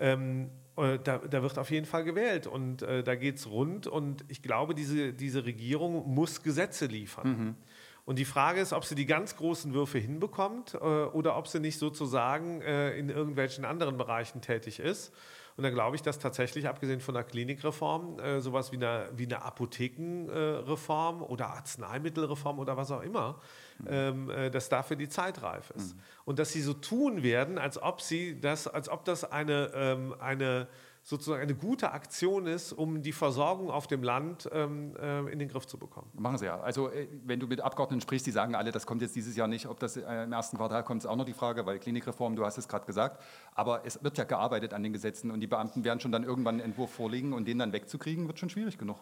Ähm, 0.00 0.46
äh, 0.46 0.61
da, 0.76 1.18
da, 1.18 1.42
wird 1.42 1.58
auf 1.58 1.70
jeden 1.70 1.86
Fall 1.86 2.04
gewählt 2.04 2.46
und 2.46 2.82
äh, 2.82 3.02
da 3.02 3.14
geht 3.14 3.36
es 3.36 3.48
rund. 3.48 3.86
Und 3.86 4.24
ich 4.28 4.42
glaube, 4.42 4.74
diese, 4.74 5.12
diese 5.12 5.44
Regierung 5.44 6.14
muss 6.14 6.42
Gesetze 6.42 6.86
liefern. 6.86 7.28
Mhm. 7.28 7.54
Und 8.04 8.18
die 8.18 8.24
Frage 8.24 8.60
ist, 8.60 8.72
ob 8.72 8.84
sie 8.84 8.94
die 8.94 9.06
ganz 9.06 9.36
großen 9.36 9.74
Würfe 9.74 9.98
hinbekommt 9.98 10.74
äh, 10.74 10.78
oder 10.78 11.36
ob 11.36 11.46
sie 11.46 11.60
nicht 11.60 11.78
sozusagen 11.78 12.60
äh, 12.62 12.96
in 12.98 13.10
irgendwelchen 13.10 13.64
anderen 13.64 13.96
Bereichen 13.96 14.40
tätig 14.40 14.80
ist. 14.80 15.12
Und 15.56 15.64
dann 15.64 15.74
glaube 15.74 15.96
ich, 15.96 16.02
dass 16.02 16.18
tatsächlich, 16.18 16.66
abgesehen 16.66 17.00
von 17.00 17.14
der 17.14 17.24
Klinikreform, 17.24 18.18
äh, 18.18 18.40
sowas 18.40 18.72
wie 18.72 18.76
eine, 18.76 19.10
wie 19.14 19.26
eine 19.26 19.42
Apothekenreform 19.42 21.22
oder 21.22 21.48
Arzneimittelreform 21.48 22.58
oder 22.58 22.76
was 22.76 22.90
auch 22.90 23.02
immer. 23.02 23.40
Ähm, 23.88 24.30
äh, 24.30 24.50
dass 24.50 24.68
dafür 24.68 24.96
die 24.96 25.08
Zeit 25.08 25.42
reif 25.42 25.70
ist. 25.76 25.94
Mhm. 25.94 26.00
Und 26.24 26.38
dass 26.38 26.52
sie 26.52 26.62
so 26.62 26.72
tun 26.72 27.22
werden, 27.22 27.58
als 27.58 27.82
ob 27.82 28.00
sie 28.00 28.40
das, 28.40 28.66
als 28.66 28.88
ob 28.88 29.04
das 29.04 29.30
eine, 29.30 29.70
ähm, 29.74 30.14
eine 30.20 30.68
sozusagen 31.04 31.42
eine 31.42 31.54
gute 31.54 31.90
Aktion 31.92 32.46
ist, 32.46 32.72
um 32.72 33.02
die 33.02 33.12
Versorgung 33.12 33.70
auf 33.70 33.88
dem 33.88 34.04
Land 34.04 34.48
ähm, 34.52 34.94
äh, 34.96 35.32
in 35.32 35.40
den 35.40 35.48
Griff 35.48 35.66
zu 35.66 35.76
bekommen. 35.76 36.08
Machen 36.14 36.38
sie 36.38 36.46
ja. 36.46 36.60
Also 36.60 36.90
äh, 36.90 37.08
wenn 37.24 37.40
du 37.40 37.48
mit 37.48 37.60
Abgeordneten 37.60 38.00
sprichst, 38.00 38.26
die 38.26 38.30
sagen 38.30 38.54
alle, 38.54 38.70
das 38.70 38.86
kommt 38.86 39.02
jetzt 39.02 39.16
dieses 39.16 39.36
Jahr 39.36 39.48
nicht. 39.48 39.66
Ob 39.66 39.80
das 39.80 39.96
äh, 39.96 40.22
im 40.22 40.32
ersten 40.32 40.56
Quartal 40.56 40.84
kommt, 40.84 41.02
ist 41.02 41.10
auch 41.10 41.16
noch 41.16 41.24
die 41.24 41.32
Frage, 41.32 41.66
weil 41.66 41.80
Klinikreform, 41.80 42.36
du 42.36 42.44
hast 42.44 42.56
es 42.56 42.68
gerade 42.68 42.86
gesagt. 42.86 43.20
Aber 43.54 43.84
es 43.84 44.02
wird 44.04 44.16
ja 44.16 44.24
gearbeitet 44.24 44.74
an 44.74 44.82
den 44.84 44.92
Gesetzen 44.92 45.32
und 45.32 45.40
die 45.40 45.48
Beamten 45.48 45.82
werden 45.82 45.98
schon 45.98 46.12
dann 46.12 46.22
irgendwann 46.22 46.56
einen 46.56 46.70
Entwurf 46.70 46.92
vorlegen 46.92 47.32
und 47.32 47.46
den 47.48 47.58
dann 47.58 47.72
wegzukriegen, 47.72 48.28
wird 48.28 48.38
schon 48.38 48.50
schwierig 48.50 48.78
genug. 48.78 48.98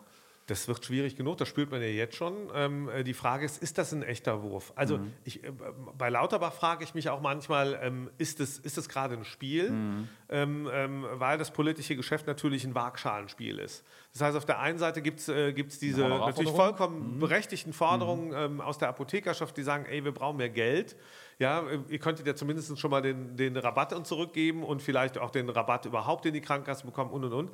Das 0.46 0.66
wird 0.66 0.84
schwierig 0.84 1.14
genug, 1.16 1.36
das 1.36 1.46
spürt 1.48 1.70
man 1.70 1.80
ja 1.80 1.86
jetzt 1.86 2.16
schon. 2.16 2.34
Ähm, 2.54 2.88
äh, 2.88 3.04
die 3.04 3.14
Frage 3.14 3.44
ist, 3.44 3.62
ist 3.62 3.78
das 3.78 3.92
ein 3.92 4.02
echter 4.02 4.42
Wurf? 4.42 4.72
Also 4.74 4.98
Mhm. 4.98 5.12
ich, 5.24 5.44
äh, 5.44 5.52
bei 5.96 6.10
Lauterbach 6.10 6.52
frage 6.52 6.82
ich 6.82 6.92
mich 6.94 7.08
auch 7.08 7.20
manchmal, 7.20 7.78
ähm, 7.82 8.10
ist 8.18 8.40
es 8.40 8.58
ist 8.58 8.76
das 8.76 8.88
gerade 8.88 9.14
ein 9.14 9.24
Spiel? 9.24 9.70
Mhm. 9.70 10.08
Ähm, 10.28 10.68
ähm, 10.72 11.06
weil 11.12 11.38
das 11.38 11.52
politische 11.52 11.94
Geschäft 11.94 12.26
natürlich 12.26 12.64
ein 12.64 12.74
Waagschalenspiel 12.74 13.58
ist. 13.58 13.84
Das 14.12 14.22
heißt, 14.22 14.36
auf 14.36 14.44
der 14.44 14.58
einen 14.58 14.78
Seite 14.78 15.02
gibt 15.02 15.20
es 15.20 15.28
äh, 15.28 15.52
gibt's 15.52 15.78
diese 15.78 16.02
natürlich 16.08 16.50
vollkommen 16.50 17.18
berechtigten 17.20 17.72
Forderungen 17.72 18.32
ähm, 18.34 18.60
aus 18.60 18.78
der 18.78 18.88
Apothekerschaft, 18.88 19.56
die 19.56 19.62
sagen, 19.62 19.84
ey, 19.86 20.04
wir 20.04 20.12
brauchen 20.12 20.38
mehr 20.38 20.50
Geld. 20.50 20.96
Ja, 21.40 21.60
äh, 21.68 21.80
ihr 21.88 21.98
könntet 21.98 22.26
ja 22.26 22.34
zumindest 22.36 22.78
schon 22.78 22.90
mal 22.90 23.00
den, 23.02 23.36
den 23.36 23.56
Rabatt 23.56 23.92
uns 23.94 24.06
zurückgeben 24.08 24.62
und 24.62 24.80
vielleicht 24.82 25.18
auch 25.18 25.30
den 25.30 25.48
Rabatt 25.48 25.86
überhaupt 25.86 26.24
in 26.26 26.34
die 26.34 26.40
Krankenkasse 26.40 26.84
bekommen 26.86 27.10
und 27.10 27.24
und 27.24 27.32
und. 27.32 27.50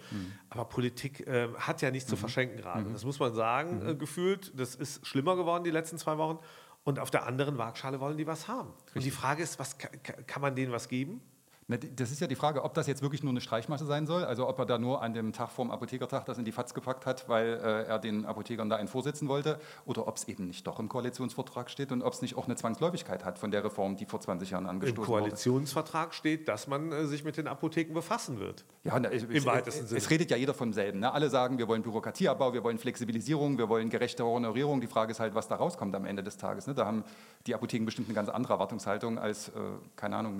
Aber 0.51 0.65
Politik 0.67 1.27
äh, 1.27 1.49
hat 1.57 1.81
ja 1.83 1.91
nichts 1.91 2.11
zu 2.11 2.17
verschenken 2.17 2.59
gerade. 2.59 2.85
Das 2.93 3.05
muss 3.05 3.19
man 3.19 3.33
sagen, 3.35 3.81
äh, 3.89 3.95
gefühlt. 3.95 4.53
Das 4.59 4.75
ist 4.75 5.07
schlimmer 5.07 5.37
geworden 5.37 5.65
die 5.65 5.71
letzten 5.71 5.97
zwei 5.99 6.19
Wochen. 6.19 6.39
Und 6.85 6.99
auf 6.99 7.11
der 7.11 7.27
anderen 7.27 7.59
Waagschale 7.59 7.99
wollen 8.01 8.17
die 8.19 8.27
was 8.27 8.47
haben. 8.49 8.69
Und 8.95 9.05
die 9.05 9.11
Frage 9.11 9.43
ist, 9.43 9.59
was, 9.59 9.79
ka- 9.79 9.89
ka- 10.03 10.21
kann 10.27 10.43
man 10.43 10.55
denen 10.55 10.71
was 10.73 10.89
geben? 10.89 11.21
Das 11.69 12.13
ist 12.13 12.21
ja 12.21 12.29
die 12.29 12.37
Frage, 12.37 12.63
ob 12.63 12.75
das 12.75 12.87
jetzt 12.87 13.03
wirklich 13.03 13.25
nur 13.25 13.33
eine 13.33 13.41
Streichmasse 13.41 13.87
sein 13.87 14.07
soll, 14.07 14.25
also 14.25 14.49
ob 14.49 14.57
er 14.61 14.67
da 14.67 14.79
nur 14.79 15.03
an 15.03 15.15
dem 15.15 15.33
Tag 15.33 15.51
vorm 15.51 15.73
Apothekertag 15.73 16.25
das 16.25 16.39
in 16.39 16.45
die 16.45 16.53
Fatz 16.53 16.75
gepackt 16.75 17.07
hat, 17.07 17.29
weil 17.29 17.55
äh, 17.55 17.83
er 17.89 17.99
den 17.99 18.25
Apothekern 18.25 18.71
da 18.71 18.77
einen 18.77 18.87
vorsitzen 18.87 19.27
wollte, 19.27 19.59
oder 19.85 20.07
ob 20.07 20.17
es 20.17 20.29
eben 20.29 20.47
nicht 20.47 20.65
doch 20.65 20.79
im 20.79 20.89
Koalitionsvertrag 20.89 21.69
steht 21.69 21.91
und 21.91 22.03
ob 22.03 22.13
es 22.13 22.23
nicht 22.23 22.37
auch 22.37 22.45
eine 22.45 22.55
Zwangsläufigkeit 22.55 23.25
hat 23.25 23.41
von 23.41 23.51
der 23.51 23.65
Reform, 23.65 23.97
die 23.97 24.07
vor 24.07 24.21
20 24.21 24.51
Jahren 24.51 24.65
Im 24.65 24.71
angestoßen 24.71 25.09
wurde. 25.09 25.23
Koalitionsvertrag 25.23 26.15
steht, 26.15 26.47
dass 26.47 26.69
man 26.69 26.93
äh, 26.93 27.07
sich 27.07 27.25
mit 27.25 27.37
den 27.37 27.49
Apotheken 27.49 27.95
befassen 27.95 28.39
wird. 28.39 28.65
Ja, 28.85 29.01
na, 29.01 29.11
es, 29.11 29.25
Im 29.25 29.45
weitesten 29.45 29.83
es, 29.83 29.89
Sinne. 29.89 29.99
Es 29.99 30.09
redet 30.09 30.31
ja 30.31 30.37
jeder 30.37 30.55
vom 30.55 30.73
selben. 30.73 31.01
Ne? 31.01 31.13
Alle 31.13 31.31
sagen, 31.31 31.59
wir 31.59 31.67
wollen 31.67 31.83
Bürokratieabbau, 31.83 32.53
wir 32.53 32.63
wollen 32.63 32.79
Flexibilisierung, 32.79 33.59
wir 33.59 33.69
wollen 33.69 33.91
gerechte 33.91 34.25
Honorierung. 34.25 34.81
Die 34.81 34.87
Frage 34.87 35.11
ist 35.11 35.19
halt, 35.19 35.35
was 35.35 35.49
da 35.49 35.57
rauskommt 35.57 35.97
am 35.97 36.05
Ende 36.05 36.23
des 36.23 36.37
Tages. 36.37 36.69
Ne? 36.69 36.75
Da 36.75 36.87
haben 36.87 37.03
die 37.49 37.57
Apotheken 37.57 37.85
bestimmt 37.85 38.07
eine 38.07 38.15
ganz 38.15 38.29
andere 38.29 38.53
Erwartungshaltung 38.53 39.19
als, 39.19 39.49
äh, 39.49 39.53
keine 39.97 40.15
Ahnung, 40.15 40.37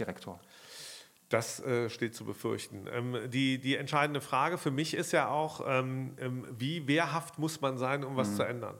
Ministerialdirektor. 0.00 0.40
Das 1.28 1.60
äh, 1.60 1.88
steht 1.88 2.14
zu 2.14 2.24
befürchten. 2.24 2.86
Ähm, 2.92 3.16
die, 3.28 3.58
die 3.58 3.76
entscheidende 3.76 4.20
Frage 4.20 4.58
für 4.58 4.72
mich 4.72 4.94
ist 4.94 5.12
ja 5.12 5.28
auch, 5.28 5.62
ähm, 5.64 6.16
ähm, 6.18 6.44
wie 6.50 6.88
wehrhaft 6.88 7.38
muss 7.38 7.60
man 7.60 7.78
sein, 7.78 8.02
um 8.02 8.16
was 8.16 8.34
zu 8.34 8.42
ändern? 8.42 8.76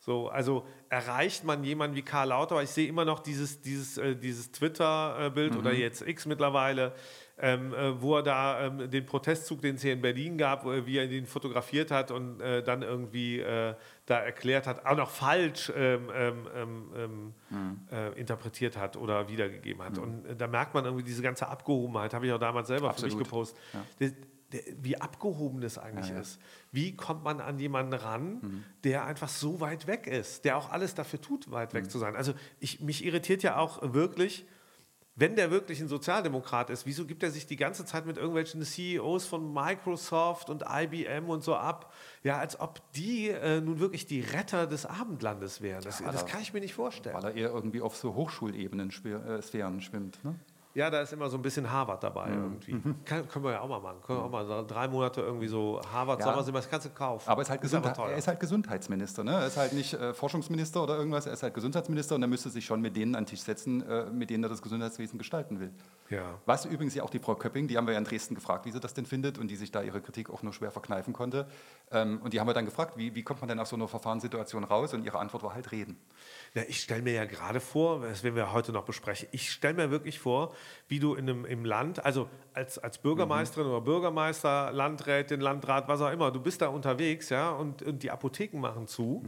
So, 0.00 0.28
also 0.28 0.66
erreicht 0.88 1.44
man 1.44 1.62
jemanden 1.62 1.94
wie 1.94 2.02
Karl 2.02 2.28
Lauterbach? 2.28 2.62
Ich 2.62 2.70
sehe 2.70 2.88
immer 2.88 3.04
noch 3.04 3.20
dieses, 3.20 3.60
dieses, 3.60 3.98
äh, 3.98 4.16
dieses 4.16 4.50
Twitter-Bild 4.50 5.56
oder 5.56 5.72
jetzt 5.72 6.02
X 6.02 6.26
mittlerweile, 6.26 6.94
ähm, 7.40 7.72
äh, 7.74 8.00
wo 8.00 8.16
er 8.16 8.22
da 8.22 8.66
ähm, 8.66 8.90
den 8.90 9.06
Protestzug, 9.06 9.60
den 9.62 9.76
es 9.76 9.82
hier 9.82 9.92
in 9.94 10.00
Berlin 10.02 10.36
gab, 10.38 10.64
er- 10.66 10.86
wie 10.86 10.98
er 10.98 11.06
den 11.08 11.26
fotografiert 11.26 11.90
hat 11.90 12.10
und 12.10 12.40
äh, 12.40 12.62
dann 12.62 12.82
irgendwie 12.82 13.40
äh, 13.40 13.74
da 14.06 14.18
erklärt 14.18 14.66
hat, 14.66 14.84
auch 14.86 14.96
noch 14.96 15.10
falsch 15.10 15.72
ähm, 15.74 16.10
ähm, 16.14 16.48
ähm, 16.54 16.92
ähm, 17.50 17.80
äh, 17.90 18.18
interpretiert 18.20 18.76
hat 18.76 18.96
oder 18.96 19.28
wiedergegeben 19.28 19.82
hat. 19.82 19.98
Und 19.98 20.26
äh, 20.26 20.36
da 20.36 20.46
merkt 20.46 20.74
man 20.74 20.84
irgendwie 20.84 21.04
diese 21.04 21.22
ganze 21.22 21.48
Abgehobenheit, 21.48 22.12
habe 22.14 22.26
ich 22.26 22.32
auch 22.32 22.38
damals 22.38 22.68
selber 22.68 22.92
für 22.92 23.02
mich 23.02 23.12
Absolut. 23.14 23.24
gepostet. 23.24 23.58
Der, 23.98 24.10
wie 24.82 25.00
abgehoben 25.00 25.60
das 25.60 25.78
eigentlich 25.78 26.10
ist. 26.10 26.40
Wie 26.72 26.96
kommt 26.96 27.22
man 27.22 27.40
an 27.40 27.60
jemanden 27.60 27.92
ran, 27.92 28.64
der 28.82 29.04
einfach 29.06 29.28
so 29.28 29.60
weit 29.60 29.86
weg 29.86 30.08
ist, 30.08 30.44
der 30.44 30.56
auch 30.56 30.70
alles 30.72 30.96
dafür 30.96 31.20
tut, 31.20 31.52
weit 31.52 31.72
weg 31.72 31.88
zu 31.88 31.98
sein? 32.00 32.16
Also 32.16 32.32
ich, 32.58 32.80
mich 32.80 33.04
irritiert 33.04 33.44
ja 33.44 33.58
auch 33.58 33.94
wirklich, 33.94 34.44
wenn 35.20 35.36
der 35.36 35.50
wirklich 35.50 35.80
ein 35.80 35.88
Sozialdemokrat 35.88 36.70
ist, 36.70 36.86
wieso 36.86 37.04
gibt 37.06 37.22
er 37.22 37.30
sich 37.30 37.46
die 37.46 37.56
ganze 37.56 37.84
Zeit 37.84 38.06
mit 38.06 38.16
irgendwelchen 38.16 38.62
CEOs 38.62 39.26
von 39.26 39.52
Microsoft 39.52 40.48
und 40.50 40.64
IBM 40.68 41.28
und 41.28 41.44
so 41.44 41.54
ab? 41.54 41.92
Ja, 42.22 42.38
als 42.38 42.58
ob 42.58 42.80
die 42.92 43.28
äh, 43.28 43.60
nun 43.60 43.78
wirklich 43.80 44.06
die 44.06 44.20
Retter 44.20 44.66
des 44.66 44.86
Abendlandes 44.86 45.60
wären. 45.60 45.82
Das, 45.84 46.02
weil 46.02 46.10
das 46.12 46.22
er- 46.22 46.28
kann 46.28 46.40
ich 46.42 46.52
mir 46.54 46.60
nicht 46.60 46.74
vorstellen. 46.74 47.14
Weil 47.14 47.24
er 47.24 47.34
eher 47.34 47.50
irgendwie 47.50 47.80
auf 47.82 47.96
so 47.96 48.14
Hochschulebenen 48.14 48.90
schwer, 48.90 49.24
äh, 49.26 49.42
Sphären 49.42 49.80
schwimmt. 49.82 50.24
Ne? 50.24 50.34
Ja, 50.72 50.88
da 50.88 51.00
ist 51.00 51.12
immer 51.12 51.28
so 51.28 51.36
ein 51.36 51.42
bisschen 51.42 51.68
Harvard 51.68 52.02
dabei 52.04 52.28
Mhm. 52.28 52.42
irgendwie. 52.70 52.94
Kann, 53.04 53.26
können 53.28 53.44
wir 53.44 53.52
ja 53.52 53.60
auch 53.60 53.68
mal 53.68 53.80
machen. 53.80 53.96
Können 54.06 54.20
wir 54.20 54.24
auch 54.24 54.30
mal 54.30 54.46
so 54.46 54.64
drei 54.64 54.86
Monate 54.86 55.20
irgendwie 55.20 55.48
so 55.48 55.80
Harvard 55.92 56.20
Ja. 56.20 56.26
Sommersemester, 56.26 56.60
das 56.60 56.70
kannst 56.70 56.86
du 56.86 56.90
kaufen. 56.90 57.28
Aber 57.28 57.40
er 57.40 57.42
ist, 57.42 57.50
halt 57.50 57.64
Ist 57.64 57.74
aber 57.74 58.08
er 58.10 58.16
ist 58.16 58.28
halt 58.28 58.38
Gesundheitsminister. 58.38 59.24
Ne? 59.24 59.32
Er 59.32 59.46
ist 59.48 59.56
halt 59.56 59.72
nicht 59.72 59.94
äh, 59.94 60.14
Forschungsminister 60.14 60.80
oder 60.82 60.96
irgendwas, 60.96 61.26
er 61.26 61.32
ist 61.32 61.42
halt 61.42 61.54
Gesundheitsminister 61.54 62.14
und 62.14 62.22
er 62.22 62.28
müsste 62.28 62.50
sich 62.50 62.64
schon 62.64 62.80
mit 62.80 62.96
denen 62.96 63.16
an 63.16 63.24
den 63.24 63.30
Tisch 63.30 63.40
setzen, 63.40 63.82
äh, 63.82 64.04
mit 64.06 64.30
denen 64.30 64.44
er 64.44 64.48
das 64.48 64.62
Gesundheitswesen 64.62 65.18
gestalten 65.18 65.58
will. 65.58 65.72
Ja. 66.08 66.38
Was 66.46 66.64
übrigens 66.66 66.94
ja 66.94 67.02
auch 67.02 67.10
die 67.10 67.18
Frau 67.18 67.34
Köpping, 67.34 67.66
die 67.66 67.76
haben 67.76 67.86
wir 67.86 67.94
ja 67.94 67.98
in 67.98 68.04
Dresden 68.04 68.36
gefragt, 68.36 68.64
wie 68.64 68.70
sie 68.70 68.78
das 68.80 68.94
denn 68.94 69.06
findet 69.06 69.38
und 69.38 69.48
die 69.48 69.56
sich 69.56 69.72
da 69.72 69.82
ihre 69.82 70.00
Kritik 70.00 70.30
auch 70.30 70.42
nur 70.44 70.52
schwer 70.52 70.70
verkneifen 70.70 71.12
konnte. 71.12 71.46
Ähm, 71.90 72.20
und 72.22 72.32
die 72.32 72.38
haben 72.38 72.46
wir 72.46 72.54
dann 72.54 72.64
gefragt, 72.64 72.96
wie, 72.96 73.14
wie 73.16 73.22
kommt 73.24 73.40
man 73.40 73.48
denn 73.48 73.58
aus 73.58 73.70
so 73.70 73.76
einer 73.76 73.88
Verfahrenssituation 73.88 74.62
raus? 74.62 74.94
Und 74.94 75.04
ihre 75.04 75.18
Antwort 75.18 75.42
war 75.42 75.54
halt 75.54 75.72
reden. 75.72 75.98
Ja, 76.54 76.62
ich 76.68 76.80
stelle 76.80 77.02
mir 77.02 77.12
ja 77.12 77.24
gerade 77.24 77.58
vor, 77.60 78.02
das 78.02 78.22
werden 78.22 78.36
wir 78.36 78.52
heute 78.52 78.70
noch 78.72 78.84
besprechen, 78.84 79.28
ich 79.32 79.50
stelle 79.50 79.74
mir 79.74 79.90
wirklich 79.90 80.18
vor, 80.20 80.52
wie 80.88 80.98
du 80.98 81.14
in 81.14 81.28
einem, 81.28 81.44
im 81.44 81.64
Land, 81.64 82.04
also 82.04 82.28
als, 82.54 82.78
als 82.78 82.98
Bürgermeisterin 82.98 83.66
oder 83.66 83.80
Bürgermeister, 83.80 84.72
Landrätin, 84.72 85.40
Landrat, 85.40 85.88
was 85.88 86.00
auch 86.00 86.10
immer, 86.10 86.30
du 86.30 86.40
bist 86.40 86.62
da 86.62 86.68
unterwegs, 86.68 87.28
ja, 87.28 87.50
und, 87.50 87.82
und 87.82 88.02
die 88.02 88.10
Apotheken 88.10 88.60
machen 88.60 88.86
zu. 88.86 89.22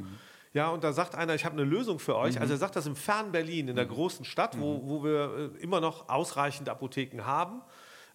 Ja, 0.54 0.68
und 0.68 0.84
da 0.84 0.92
sagt 0.92 1.14
einer, 1.14 1.34
ich 1.34 1.44
habe 1.44 1.54
eine 1.54 1.64
Lösung 1.64 1.98
für 1.98 2.16
euch. 2.16 2.38
Also 2.38 2.52
er 2.54 2.58
sagt 2.58 2.76
das 2.76 2.86
im 2.86 2.94
fernen 2.94 3.32
Berlin, 3.32 3.68
in 3.68 3.76
der 3.76 3.86
großen 3.86 4.24
Stadt, 4.24 4.60
wo, 4.60 4.82
wo 4.84 5.02
wir 5.02 5.52
äh, 5.56 5.62
immer 5.62 5.80
noch 5.80 6.10
ausreichend 6.10 6.68
Apotheken 6.68 7.22
haben, 7.24 7.62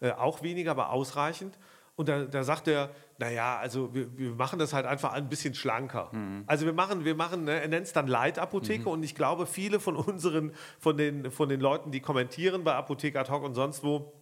äh, 0.01 0.11
auch 0.11 0.43
weniger, 0.43 0.71
aber 0.71 0.91
ausreichend. 0.91 1.57
Und 1.97 2.09
da, 2.09 2.25
da 2.25 2.43
sagt 2.43 2.67
er, 2.67 2.91
naja, 3.17 3.57
also 3.57 3.91
wir, 3.93 4.15
wir 4.15 4.29
machen 4.29 4.59
das 4.59 4.71
halt 4.71 4.85
einfach 4.85 5.13
ein 5.13 5.29
bisschen 5.29 5.55
schlanker. 5.55 6.11
Also 6.45 6.67
wir 6.67 6.73
machen, 6.73 7.05
wir 7.05 7.15
machen, 7.15 7.45
ne, 7.45 7.59
er 7.59 7.67
nennt 7.67 7.87
es 7.87 7.91
dann 7.91 8.05
Leitapotheke 8.05 8.87
und 8.87 9.01
ich 9.01 9.15
glaube, 9.15 9.47
viele 9.47 9.79
von 9.79 9.95
unseren, 9.95 10.53
von 10.79 10.95
den, 10.95 11.31
von 11.31 11.49
den 11.49 11.59
Leuten, 11.59 11.89
die 11.89 11.99
kommentieren 11.99 12.63
bei 12.63 12.75
Apotheke 12.75 13.19
ad 13.19 13.31
hoc 13.31 13.43
und 13.43 13.55
sonst 13.55 13.83
wo, 13.83 14.13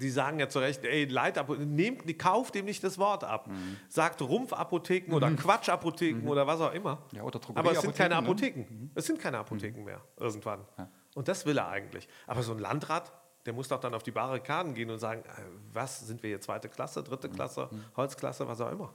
die 0.00 0.10
sagen 0.10 0.40
ja 0.40 0.48
zu 0.48 0.58
Recht, 0.58 0.84
ey, 0.84 1.04
Leitapotheken, 1.04 1.72
nehmt, 1.72 2.18
kauft 2.18 2.56
dem 2.56 2.64
nicht 2.64 2.82
das 2.82 2.98
Wort 2.98 3.22
ab. 3.22 3.48
Sagt 3.88 4.20
Rumpfapotheken 4.20 5.14
oder 5.14 5.30
Quatschapotheken 5.30 6.26
oder 6.28 6.48
was 6.48 6.60
auch 6.60 6.72
immer. 6.72 7.06
Ja, 7.12 7.22
oder 7.22 7.38
Aber 7.54 7.70
es 7.70 7.82
sind 7.82 7.94
keine 7.94 8.14
ne? 8.14 8.18
Apotheken. 8.18 8.90
Es 8.96 9.06
sind 9.06 9.20
keine 9.20 9.38
Apotheken 9.38 9.84
mehr, 9.84 10.00
irgendwann. 10.18 10.66
Und 11.14 11.28
das 11.28 11.46
will 11.46 11.56
er 11.56 11.68
eigentlich. 11.68 12.08
Aber 12.26 12.42
so 12.42 12.52
ein 12.52 12.58
Landrat, 12.58 13.12
der 13.46 13.52
muss 13.52 13.68
doch 13.68 13.80
dann 13.80 13.94
auf 13.94 14.02
die 14.02 14.10
Barrikaden 14.10 14.74
gehen 14.74 14.90
und 14.90 14.98
sagen, 14.98 15.22
äh, 15.22 15.42
was, 15.72 16.00
sind 16.00 16.22
wir 16.22 16.28
hier 16.28 16.40
zweite 16.40 16.68
Klasse, 16.68 17.02
dritte 17.02 17.28
Klasse, 17.28 17.68
Holzklasse, 17.96 18.46
was 18.46 18.60
auch 18.60 18.70
immer. 18.70 18.92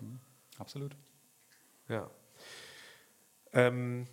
Absolut. 0.57 0.95
Ja. 1.89 2.09
Ähm, 3.53 4.07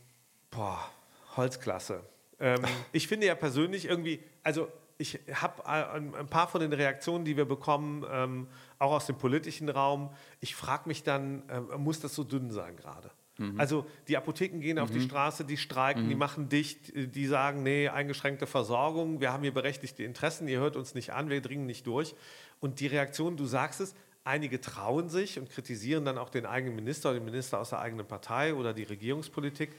boah, 0.51 0.88
Holzklasse. 1.37 2.03
Ähm, 2.40 2.62
ich 2.92 3.09
finde 3.09 3.27
ja 3.27 3.35
persönlich 3.35 3.87
irgendwie, 3.87 4.23
also 4.42 4.68
ich 4.99 5.20
habe 5.33 5.66
ein, 5.66 6.14
ein 6.14 6.29
paar 6.29 6.49
von 6.49 6.61
den 6.61 6.73
Reaktionen, 6.73 7.25
die 7.25 7.37
wir 7.37 7.44
bekommen, 7.44 8.07
ähm, 8.09 8.49
auch 8.79 8.92
aus 8.92 9.07
dem 9.07 9.16
politischen 9.16 9.68
Raum, 9.68 10.14
ich 10.40 10.55
frage 10.55 10.88
mich 10.88 11.03
dann, 11.03 11.42
ähm, 11.51 11.83
muss 11.83 12.01
das 12.01 12.14
so 12.14 12.23
dünn 12.23 12.51
sein 12.51 12.77
gerade? 12.77 13.11
Also 13.57 13.85
die 14.07 14.16
Apotheken 14.16 14.61
gehen 14.61 14.79
auf 14.79 14.90
die 14.90 15.01
Straße, 15.01 15.44
die 15.44 15.57
streiken, 15.57 16.09
die 16.09 16.14
machen 16.14 16.49
dicht, 16.49 16.92
die 16.94 17.27
sagen, 17.27 17.64
nee, 17.64 17.88
eingeschränkte 17.88 18.47
Versorgung, 18.47 19.20
wir 19.20 19.33
haben 19.33 19.42
hier 19.42 19.53
berechtigte 19.53 20.05
Interessen, 20.05 20.47
ihr 20.47 20.61
hört 20.61 20.77
uns 20.77 20.94
nicht 20.94 21.12
an, 21.12 21.29
wir 21.31 21.40
dringen 21.40 21.66
nicht 21.66 21.87
durch. 21.87 22.14
Und 22.61 22.79
die 22.79 22.87
Reaktion, 22.87 23.37
du 23.37 23.44
sagst 23.47 23.81
es, 23.81 23.94
einige 24.23 24.61
trauen 24.61 25.09
sich 25.09 25.38
und 25.38 25.51
kritisieren 25.51 26.05
dann 26.05 26.16
auch 26.16 26.31
den 26.31 26.47
eigenen 26.47 26.77
Minister 26.77 27.11
oder 27.11 27.18
den 27.18 27.25
Minister 27.25 27.59
aus 27.59 27.70
der 27.70 27.81
eigenen 27.81 28.07
Partei 28.07 28.55
oder 28.55 28.73
die 28.73 28.85
Regierungspolitik. 28.85 29.70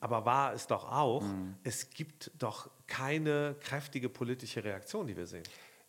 Aber 0.00 0.26
wahr 0.26 0.52
ist 0.52 0.70
doch 0.70 0.84
auch, 0.84 1.24
es 1.62 1.88
gibt 1.88 2.30
doch 2.38 2.68
keine 2.86 3.56
kräftige 3.60 4.10
politische 4.10 4.62
Reaktion, 4.62 5.06
die 5.06 5.16
wir 5.16 5.26
sehen. 5.26 5.44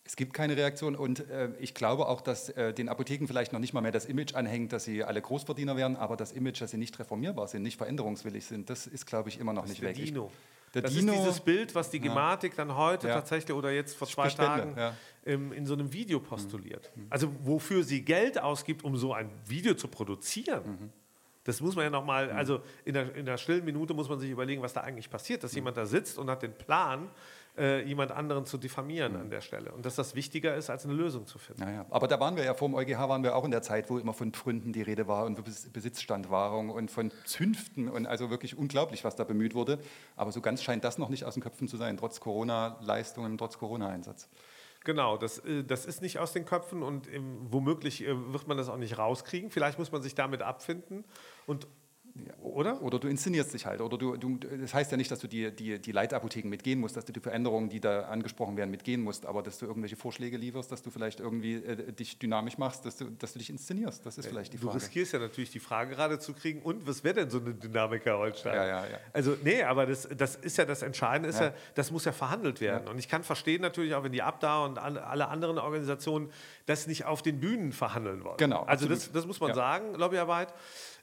Es 0.08 0.16
gibt 0.16 0.34
keine 0.34 0.56
Reaktion 0.56 0.96
und 0.96 1.28
äh, 1.32 1.50
ich 1.60 1.74
glaube 1.74 2.08
auch, 2.08 2.22
dass 2.22 2.50
äh, 2.50 2.74
den 2.74 2.90
Apotheken 2.90 3.26
vielleicht 3.28 3.54
noch 3.54 3.60
nicht 3.60 3.74
mal 3.74 3.82
mehr 3.82 3.92
das 3.92 4.06
Image 4.06 4.36
anhängt, 4.36 4.72
dass 4.72 4.84
sie 4.84 5.04
alle 5.04 5.20
Großverdiener 5.20 5.76
wären, 5.78 5.96
aber 5.96 6.16
das 6.16 6.32
Image, 6.32 6.62
dass 6.62 6.72
sie 6.72 6.78
nicht 6.78 6.98
reformierbar 7.00 7.48
sind, 7.48 7.64
nicht 7.64 7.78
veränderungswillig 7.78 8.46
sind, 8.46 8.70
das 8.70 8.86
ist, 8.86 9.08
glaube 9.08 9.30
ich, 9.30 9.40
immer 9.40 9.52
noch 9.52 9.66
nicht 9.66 9.82
der 9.82 9.90
weg. 9.90 9.96
Dino. 9.96 10.32
Der 10.76 10.84
das 10.84 10.94
Dino, 10.94 11.14
ist 11.14 11.20
dieses 11.20 11.40
Bild, 11.40 11.74
was 11.74 11.90
die 11.90 12.00
Gematik 12.00 12.56
dann 12.56 12.76
heute 12.76 13.08
Ja. 13.08 13.16
tatsächlich 13.16 13.56
oder 13.56 13.72
jetzt 13.72 13.96
vor 13.96 14.08
zwei 14.08 14.28
Tagen 14.30 14.76
ja. 14.78 14.94
ähm, 15.26 15.54
in 15.54 15.66
so 15.66 15.74
einem 15.74 15.92
Video 15.92 16.20
postuliert. 16.20 16.92
Also 17.10 17.32
wofür 17.42 17.84
sie 17.84 18.04
Geld 18.04 18.40
ausgibt, 18.40 18.84
um 18.84 18.98
so 18.98 19.14
ein 19.14 19.32
Video 19.48 19.74
zu 19.74 19.88
produzieren. 19.88 20.92
Das 21.46 21.62
muss 21.62 21.76
man 21.76 21.86
ja 21.86 21.90
nochmal, 21.92 22.30
also 22.32 22.62
in 22.84 22.94
der, 22.94 23.16
in 23.16 23.26
der 23.26 23.38
stillen 23.38 23.64
Minute 23.64 23.94
muss 23.94 24.10
man 24.10 24.20
sich 24.20 24.30
überlegen, 24.30 24.62
was 24.62 24.74
da 24.74 24.82
eigentlich 24.82 25.10
passiert, 25.10 25.44
dass 25.44 25.54
jemand 25.56 25.78
da 25.78 25.86
sitzt 25.86 26.18
und 26.18 26.30
hat 26.30 26.42
den 26.42 26.54
Plan, 26.54 27.10
äh, 27.58 27.84
jemand 27.84 28.12
anderen 28.12 28.46
zu 28.46 28.58
diffamieren 28.58 29.16
an 29.16 29.30
der 29.30 29.42
Stelle. 29.42 29.72
Und 29.72 29.86
dass 29.86 29.96
das 29.96 30.16
wichtiger 30.16 30.56
ist, 30.56 30.70
als 30.70 30.86
eine 30.86 30.94
Lösung 30.94 31.26
zu 31.26 31.38
finden. 31.38 31.64
Naja, 31.64 31.86
aber 31.90 32.08
da 32.08 32.20
waren 32.20 32.36
wir 32.36 32.44
ja 32.44 32.54
vor 32.54 32.68
dem 32.68 32.76
EuGH, 32.76 33.10
waren 33.10 33.24
wir 33.24 33.36
auch 33.36 33.46
in 33.46 33.52
der 33.52 33.62
Zeit, 33.62 33.90
wo 33.90 33.98
immer 33.98 34.14
von 34.14 34.32
Pfründen 34.32 34.74
die 34.74 34.82
Rede 34.82 35.08
war 35.08 35.26
und 35.26 35.40
Bes- 35.40 35.72
Besitzstandwahrung 35.72 36.70
und 36.70 36.92
von 36.92 37.12
Zünften 37.26 37.90
und 37.90 38.06
also 38.06 38.30
wirklich 38.30 38.58
unglaublich, 38.58 39.04
was 39.04 39.16
da 39.16 39.24
bemüht 39.24 39.56
wurde. 39.56 39.80
Aber 40.16 40.32
so 40.32 40.42
ganz 40.42 40.64
scheint 40.64 40.84
das 40.84 40.98
noch 40.98 41.10
nicht 41.10 41.26
aus 41.26 41.36
den 41.36 41.44
Köpfen 41.44 41.68
zu 41.68 41.78
sein, 41.78 41.98
trotz 41.98 42.20
Corona-Leistungen, 42.20 43.38
trotz 43.38 43.58
Corona-Einsatz. 43.58 44.30
Genau, 44.84 45.18
das, 45.18 45.40
äh, 45.40 45.64
das 45.64 45.86
ist 45.86 46.02
nicht 46.02 46.20
aus 46.20 46.32
den 46.32 46.46
Köpfen 46.46 46.84
und 46.84 47.12
ähm, 47.12 47.38
womöglich 47.50 48.04
äh, 48.04 48.34
wird 48.34 48.48
man 48.48 48.58
das 48.58 48.70
auch 48.70 48.78
nicht 48.78 48.98
rauskriegen. 48.98 49.50
Vielleicht 49.50 49.80
muss 49.80 49.92
man 49.92 50.02
sich 50.02 50.14
damit 50.16 50.42
abfinden 50.42 51.04
und 51.48 51.68
oder? 52.42 52.82
Oder 52.82 53.00
du 53.00 53.08
inszenierst 53.08 53.54
dich 53.54 53.66
halt. 53.66 53.82
Oder 53.82 53.98
du, 53.98 54.16
du, 54.16 54.38
das 54.38 54.74
heißt 54.74 54.90
ja 54.92 54.98
nicht, 54.98 55.12
dass 55.12 55.20
du 55.20 55.28
die, 55.28 55.52
die, 55.54 55.80
die 55.80 55.92
Leitapotheken 55.92 56.48
mitgehen 56.48 56.80
musst, 56.80 56.96
dass 56.96 57.04
du 57.04 57.12
die 57.12 57.20
Veränderungen, 57.20 57.68
die 57.70 57.80
da 57.82 58.04
angesprochen 58.04 58.56
werden, 58.56 58.72
mitgehen 58.72 59.02
musst, 59.02 59.26
aber 59.26 59.44
dass 59.44 59.58
du 59.58 59.66
irgendwelche 59.66 59.98
Vorschläge 59.98 60.38
lieferst, 60.38 60.72
dass 60.72 60.82
du 60.82 60.92
vielleicht 60.92 61.20
irgendwie 61.20 61.56
äh, 61.56 61.92
dich 61.92 62.18
dynamisch 62.18 62.58
machst, 62.58 62.86
dass 62.86 62.98
du, 62.98 63.06
dass 63.06 63.34
du 63.34 63.40
dich 63.40 63.50
inszenierst. 63.50 64.06
Das 64.06 64.18
ist 64.18 64.28
vielleicht 64.28 64.54
die 64.54 64.58
Du 64.58 64.68
Frage. 64.68 64.78
riskierst 64.78 65.14
ja 65.14 65.20
natürlich 65.20 65.50
die 65.52 65.60
Frage 65.60 65.94
gerade 65.96 66.18
zu 66.20 66.34
kriegen, 66.34 66.62
und 66.62 66.88
was 66.88 67.04
wäre 67.04 67.16
denn 67.16 67.30
so 67.30 67.40
eine 67.40 67.54
Dynamik, 67.54 68.06
Herr 68.06 68.18
Holstein? 68.18 68.56
Ja, 68.56 68.66
ja, 68.66 68.86
ja. 68.86 68.98
Also, 69.12 69.36
nee, 69.44 69.64
aber 69.64 69.86
das, 69.86 70.08
das 70.16 70.36
ist 70.38 70.58
ja 70.58 70.66
das 70.66 70.82
Entscheidende, 70.84 71.30
ist 71.30 71.40
ja. 71.40 71.48
Ja. 71.48 71.54
das 71.74 71.92
muss 71.92 72.06
ja 72.06 72.14
verhandelt 72.14 72.62
werden. 72.62 72.88
Und 72.88 72.98
ich 72.98 73.10
kann 73.10 73.24
verstehen 73.24 73.62
natürlich 73.62 73.94
auch, 73.94 74.04
wenn 74.04 74.14
die 74.14 74.22
Abda 74.22 74.64
und 74.66 74.78
alle, 74.78 75.28
anderen 75.28 75.58
Organisationen 75.58 76.32
das 76.66 76.88
nicht 76.88 77.06
auf 77.06 77.22
den 77.22 77.40
Bühnen 77.40 77.74
verhandeln 77.74 78.24
wollen. 78.24 78.38
Genau, 78.38 78.64
Also 78.64 78.88
das, 78.88 79.12
das 79.12 79.26
muss 79.26 79.40
man 79.40 79.54
sagen, 79.54 79.96
Lobbyarbeit. 79.96 80.54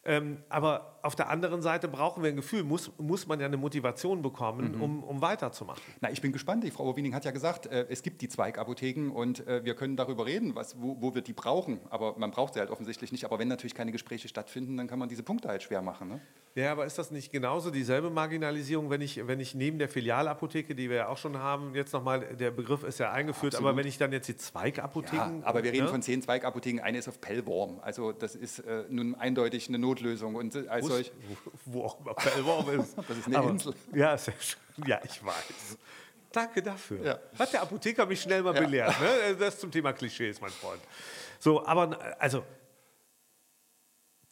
Ähm, 0.05 0.43
aber 0.49 0.92
auf 1.03 1.17
der 1.17 1.29
anderen 1.29 1.63
Seite 1.63 1.89
brauchen 1.89 2.23
wir 2.23 2.31
ein 2.31 2.37
Gefühl, 2.37 2.63
muss, 2.63 2.93
muss 2.99 3.27
man 3.27 3.41
ja 3.41 3.47
eine 3.47 3.57
Motivation 3.57 4.23
bekommen, 4.23 4.77
Mhm. 4.77 4.83
um, 4.83 5.03
um 5.05 5.21
weiterzumachen. 5.21 5.83
Na, 6.01 6.11
ich 6.11 6.21
bin 6.21 6.33
gespannt. 6.33 6.63
Die 6.65 6.71
Frau 6.71 6.85
Oberwiening 6.85 7.15
hat 7.15 7.25
ja 7.25 7.33
gesagt, 7.33 7.67
äh, 7.67 7.87
es 7.91 8.03
gibt 8.03 8.23
die 8.23 8.29
Zweigapotheken 8.29 9.11
und 9.11 9.47
äh, 9.47 9.65
wir 9.65 9.75
können 9.75 9.97
darüber 9.97 10.27
reden, 10.27 10.55
was, 10.55 10.81
wo, 10.81 10.97
wo 11.01 11.15
wir 11.15 11.23
die 11.23 11.33
brauchen. 11.33 11.81
Aber 11.91 12.17
man 12.19 12.31
braucht 12.31 12.55
sie 12.55 12.61
halt 12.61 12.71
offensichtlich 12.71 13.11
nicht. 13.13 13.25
Aber 13.25 13.39
wenn 13.39 13.49
natürlich 13.49 13.75
keine 13.75 13.93
Gespräche 13.93 14.29
stattfinden, 14.29 14.77
dann 14.77 14.87
kann 14.87 14.99
man 14.99 15.09
diese 15.09 15.23
Punkte 15.23 15.49
halt 15.49 15.63
schwer 15.63 15.83
machen. 15.83 16.09
Ne? 16.09 16.21
Ja, 16.55 16.73
aber 16.73 16.85
ist 16.87 16.99
das 16.99 17.11
nicht 17.11 17.33
genauso 17.33 17.71
dieselbe 17.71 18.11
Marginalisierung, 18.11 18.91
wenn 18.91 19.01
ich, 19.01 19.27
wenn 19.27 19.41
ich 19.41 19.55
neben 19.55 19.79
der 19.79 19.89
Filialapotheke, 19.89 20.75
die 20.75 20.89
wir 20.91 20.97
ja 20.97 21.09
auch 21.09 21.17
schon 21.17 21.39
haben, 21.39 21.75
jetzt 21.75 21.93
nochmal, 21.93 22.21
der 22.37 22.51
Begriff 22.51 22.85
ist 22.85 22.99
ja 22.99 23.11
eingeführt, 23.11 23.55
aber 23.55 23.71
Absolut. 23.71 23.79
wenn 23.85 23.89
ich 23.89 23.99
dann 23.99 24.13
jetzt 24.13 24.29
die 24.29 24.37
Zweigapotheken. 24.37 25.41
Ja, 25.41 25.47
aber 25.47 25.65
wir 25.65 25.73
reden 25.73 25.85
ne? 25.87 25.91
von 25.91 26.03
zehn 26.03 26.23
Zweigapotheken. 26.23 26.81
Eine 26.81 26.99
ist 26.99 27.09
auf 27.09 27.21
Pellworm. 27.21 27.81
Also 27.83 28.13
das 28.13 28.35
ist 28.35 28.61
äh, 28.61 28.85
nun 28.89 29.15
eindeutig 29.15 29.69
eine 29.69 29.79
Notlösung. 29.79 30.35
Und 30.35 30.55
äh, 30.55 30.69
als 30.95 31.11
Wo, 31.65 31.85
auch 31.85 32.01
immer 32.01 32.15
Pellworm 32.15 32.81
ist. 32.81 32.97
Das 33.09 33.19
ist 33.19 33.27
eine 33.27 33.49
Insel. 33.51 33.75
Ja, 33.95 34.17
sehr 34.17 34.35
schön. 34.41 34.87
ja, 34.87 35.01
ich 35.05 35.25
weiß. 35.25 35.79
Danke 36.33 36.63
dafür. 36.63 37.05
Ja. 37.05 37.19
Hat 37.39 37.53
der 37.53 37.63
Apotheker 37.63 38.07
mich 38.07 38.23
schnell 38.23 38.43
mal 38.43 38.55
belehrt. 38.55 38.95
Ne? 39.01 39.37
Das 39.39 39.59
zum 39.59 39.71
Thema 39.71 39.93
Klischees, 39.93 40.41
mein 40.41 40.51
Freund. 40.51 40.81
So, 41.39 41.67
aber 41.67 41.99
also 42.19 42.45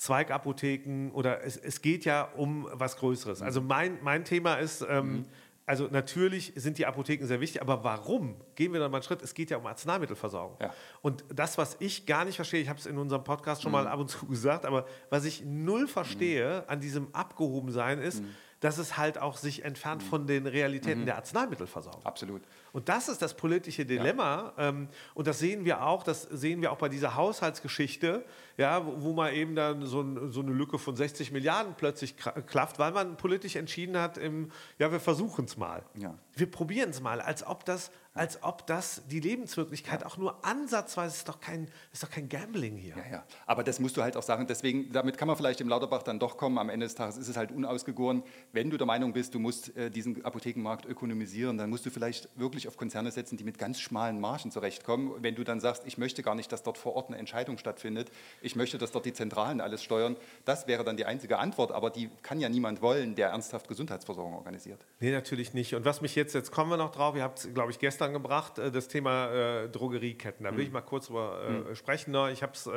Zweigapotheken 0.01 1.11
oder 1.13 1.45
es, 1.45 1.59
es 1.59 1.83
geht 1.83 2.07
ja 2.07 2.23
um 2.37 2.67
was 2.73 2.97
Größeres. 2.97 3.43
Also 3.43 3.61
mein, 3.61 3.99
mein 4.03 4.25
Thema 4.25 4.55
ist, 4.55 4.81
ähm, 4.89 5.27
also 5.71 5.87
natürlich 5.89 6.53
sind 6.57 6.79
die 6.79 6.87
Apotheken 6.87 7.27
sehr 7.27 7.41
wichtig, 7.41 7.63
aber 7.63 7.85
warum? 7.85 8.35
Gehen 8.57 8.73
wir 8.73 8.81
dann 8.81 8.91
mal 8.91 8.97
einen 8.97 9.05
Schritt. 9.05 9.23
Es 9.23 9.35
geht 9.35 9.51
ja 9.51 9.57
um 9.57 9.67
Arzneimittelversorgung. 9.67 10.57
Ja. 10.61 10.75
Und 11.01 11.25
das, 11.33 11.59
was 11.59 11.77
ich 11.79 12.07
gar 12.07 12.25
nicht 12.25 12.35
verstehe, 12.35 12.61
ich 12.61 12.69
habe 12.69 12.81
es 12.81 12.87
in 12.87 12.99
unserem 12.99 13.23
Podcast 13.23 13.63
schon 13.63 13.71
mal 13.71 13.87
ab 13.87 14.01
und 14.01 14.11
zu 14.11 14.27
gesagt, 14.27 14.67
aber 14.67 14.85
was 15.11 15.25
ich 15.25 15.45
null 15.45 15.87
verstehe 15.87 16.69
an 16.69 16.81
diesem 16.81 17.15
Abgehobensein 17.15 18.01
ist, 18.01 18.25
dass 18.61 18.79
es 18.79 18.97
halt 18.97 19.19
auch 19.19 19.37
sich 19.37 19.65
entfernt 19.65 20.03
von 20.03 20.27
den 20.27 20.47
Realitäten 20.47 21.07
der 21.07 21.17
Arzneimittelversorgung. 21.17 22.05
absolut. 22.05 22.43
Und 22.73 22.89
das 22.89 23.09
ist 23.09 23.21
das 23.23 23.35
politische 23.35 23.85
Dilemma. 23.85 24.53
Ähm, 24.59 24.89
und 25.15 25.27
das 25.27 25.39
sehen 25.39 25.65
wir 25.65 25.85
auch, 25.85 26.03
das 26.03 26.23
sehen 26.23 26.61
wir 26.63 26.71
auch 26.71 26.77
bei 26.79 26.89
dieser 26.89 27.17
Haushaltsgeschichte, 27.17 28.25
ja, 28.57 28.85
wo, 28.87 29.03
wo 29.03 29.13
man 29.13 29.33
eben 29.33 29.57
dann 29.57 29.85
so, 29.87 30.03
ein, 30.03 30.31
so 30.31 30.41
eine 30.41 30.53
Lücke 30.53 30.79
von 30.79 30.95
60 30.95 31.33
Milliarden 31.33 31.75
plötzlich 31.77 32.17
klafft, 32.17 32.79
weil 32.79 32.93
man 32.93 33.17
politisch 33.17 33.57
entschieden 33.57 33.97
hat, 33.97 34.19
im, 34.19 34.51
ja, 34.79 34.93
wir 34.93 35.01
versuchen 35.01 35.47
es 35.47 35.57
mal. 35.57 35.83
Ja. 35.95 36.15
Wir 36.35 36.51
probieren 36.51 36.91
es 36.91 37.01
mal, 37.01 37.21
als 37.21 37.47
ob 37.47 37.65
das, 37.65 37.91
als 38.21 38.43
ob 38.43 38.67
das 38.67 39.01
die 39.07 39.19
Lebenswirklichkeit 39.19 40.05
auch 40.05 40.19
nur 40.19 40.45
ansatzweise 40.45 41.17
ist 41.17 41.27
doch 41.27 41.41
kein, 41.41 41.69
ist 41.91 42.03
doch 42.03 42.11
kein 42.11 42.29
Gambling 42.29 42.77
hier. 42.77 42.95
Ja, 42.95 43.13
ja. 43.13 43.25
Aber 43.47 43.65
das 43.65 43.81
musst 43.81 43.97
du 43.97 44.03
halt 44.03 44.15
auch 44.15 44.23
sagen. 44.23 44.47
Deswegen, 44.47 44.93
damit 44.93 45.17
kann 45.17 45.27
man 45.27 45.39
vielleicht 45.39 45.63
im 45.63 45.71
Lauterbach 45.71 46.03
dann 46.03 46.19
doch 46.19 46.37
kommen. 46.37 46.59
Am 46.59 46.69
Ende 46.69 46.85
des 46.85 46.95
Tages 46.95 47.17
ist 47.17 47.29
es 47.29 47.39
halt 47.39 47.51
unausgegoren. 47.51 48.23
Wenn 48.53 48.69
du 48.69 48.77
der 48.77 48.87
Meinung 48.87 49.15
bist, 49.15 49.33
du 49.35 49.39
musst 49.39 49.75
äh, 49.75 49.91
diesen 49.91 50.23
Apothekenmarkt 50.23 50.85
ökonomisieren, 50.85 51.57
dann 51.57 51.71
musst 51.71 51.87
du 51.87 51.91
vielleicht 51.91 52.29
wirklich 52.39 52.69
auf 52.69 52.77
Konzerne 52.77 53.11
setzen, 53.11 53.39
die 53.39 53.45
mit 53.45 53.57
ganz 53.57 53.81
schmalen 53.81 54.21
Margen 54.21 54.51
zurechtkommen. 54.51 55.13
Wenn 55.21 55.35
du 55.35 55.43
dann 55.43 55.59
sagst, 55.59 55.87
ich 55.87 55.97
möchte 55.97 56.23
gar 56.23 56.35
nicht, 56.35 56.53
dass 56.53 56.63
dort 56.63 56.77
vor 56.77 56.97
Ort 56.97 57.09
eine 57.09 57.17
Entscheidung 57.17 57.57
stattfindet, 57.57 58.11
ich 58.43 58.55
möchte, 58.55 58.77
dass 58.77 58.93
dort 58.93 59.07
die 59.07 59.15
Zentralen 59.15 59.63
alles 59.63 59.83
steuern, 59.83 60.19
das 60.45 60.67
wäre 60.67 60.85
dann 60.85 60.99
die 60.99 61.07
einzige 61.07 61.39
Antwort. 61.39 61.73
Aber 61.73 61.89
die 61.89 62.11
kann 62.23 62.39
ja 62.39 62.51
niemand 62.51 62.83
wollen, 62.83 63.15
der 63.15 63.29
ernsthaft 63.31 63.67
Gesundheitsversorgung 63.67 64.35
organisiert. 64.35 64.85
Nee, 64.99 65.11
natürlich 65.11 65.55
nicht. 65.55 65.75
Und 65.75 65.87
was 65.87 66.03
mich 66.03 66.15
jetzt, 66.17 66.35
jetzt 66.35 66.53
kommen 66.53 66.69
wir 66.69 66.77
noch 66.77 66.93
drauf, 66.93 67.17
ihr 67.17 67.23
habt 67.23 67.39
es, 67.39 67.55
glaube 67.55 67.71
ich, 67.71 67.79
gestern 67.79 68.10
gebracht, 68.13 68.59
äh, 68.59 68.71
das 68.71 68.89
Thema 68.89 69.31
äh, 69.33 69.69
Drogerieketten. 69.69 70.45
Da 70.45 70.57
will 70.57 70.65
ich 70.65 70.73
mal 70.73 70.81
kurz 70.81 71.07
drüber 71.07 71.67
äh, 71.71 71.75
sprechen. 71.75 72.13
Ne? 72.13 72.31
Ich 72.33 72.43
habe 72.43 72.53
es 72.53 72.69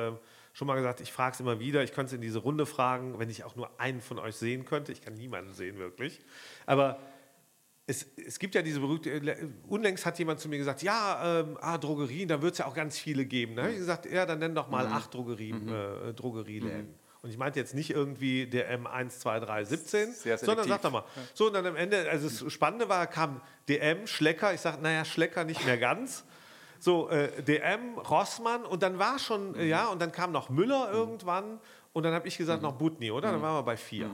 schon 0.54 0.68
mal 0.68 0.76
gesagt, 0.76 1.02
ich 1.02 1.12
frage 1.12 1.34
es 1.34 1.40
immer 1.40 1.60
wieder. 1.60 1.84
Ich 1.84 1.94
könnte 1.94 2.08
es 2.08 2.14
in 2.14 2.22
diese 2.22 2.40
Runde 2.40 2.66
fragen, 2.66 3.20
wenn 3.20 3.30
ich 3.30 3.44
auch 3.44 3.56
nur 3.56 3.80
einen 3.80 4.02
von 4.02 4.20
euch 4.20 4.36
sehen 4.36 4.66
könnte. 4.66 4.92
Ich 4.92 5.02
kann 5.02 5.16
niemanden 5.16 5.54
sehen, 5.54 5.78
wirklich. 5.80 6.20
Aber 6.66 7.00
es, 7.86 8.06
es 8.18 8.40
gibt 8.40 8.56
ja 8.56 8.62
diese 8.62 8.80
berühmte, 8.80 9.52
unlängst 9.68 10.06
hat 10.06 10.18
jemand 10.20 10.40
zu 10.40 10.48
mir 10.48 10.58
gesagt, 10.58 10.84
ja, 10.84 11.42
ähm, 11.42 11.58
ah, 11.60 11.78
Drogerien, 11.78 12.30
da 12.30 12.42
wird 12.42 12.54
es 12.54 12.60
ja 12.60 12.66
auch 12.66 12.76
ganz 12.76 12.98
viele 12.98 13.26
geben. 13.26 13.56
Da 13.56 13.64
habe 13.64 13.74
ich 13.74 13.80
gesagt, 13.80 14.06
ja, 14.10 14.26
dann 14.26 14.40
nenn 14.40 14.56
doch 14.56 14.70
mal 14.70 14.88
acht 14.88 15.14
Drogerie, 15.14 15.52
äh, 15.52 16.14
Drogerieläden. 16.14 17.03
Und 17.24 17.30
ich 17.30 17.38
meinte 17.38 17.58
jetzt 17.58 17.74
nicht 17.74 17.90
irgendwie 17.90 18.46
der 18.48 18.78
M1, 18.78 19.20
2, 19.20 19.40
3, 19.40 19.64
17, 19.64 20.14
Sehr 20.14 20.38
sondern 20.38 20.66
selektiv. 20.66 20.72
sag 20.74 20.82
doch 20.82 20.92
mal. 20.92 21.04
So, 21.34 21.48
und 21.48 21.54
dann 21.54 21.66
am 21.66 21.78
Ende, 21.78 22.10
also 22.12 22.28
das 22.28 22.52
Spannende 22.52 22.90
war, 22.90 23.08
kam 23.08 23.40
DM, 23.70 24.08
Schlecker, 24.08 24.54
ich 24.54 24.60
sage, 24.60 24.82
naja, 24.82 25.06
Schlecker 25.06 25.46
nicht 25.46 25.66
mehr 25.66 25.78
ganz. 25.78 26.26
So, 26.80 27.08
äh, 27.10 27.42
DM, 27.42 27.98
Rossmann 27.98 28.66
und 28.66 28.84
dann 28.84 29.00
war 29.00 29.20
schon, 29.20 29.56
äh, 29.56 29.66
ja, 29.66 29.88
und 29.88 30.02
dann 30.02 30.12
kam 30.12 30.34
noch 30.34 30.50
Müller 30.50 30.92
irgendwann 30.92 31.62
und 31.94 32.04
dann 32.04 32.14
habe 32.14 32.28
ich 32.28 32.38
gesagt, 32.38 32.62
noch 32.62 32.74
Butni, 32.74 33.10
oder? 33.10 33.32
Dann 33.32 33.42
waren 33.42 33.56
wir 33.56 33.64
bei 33.64 33.78
vier. 33.78 34.10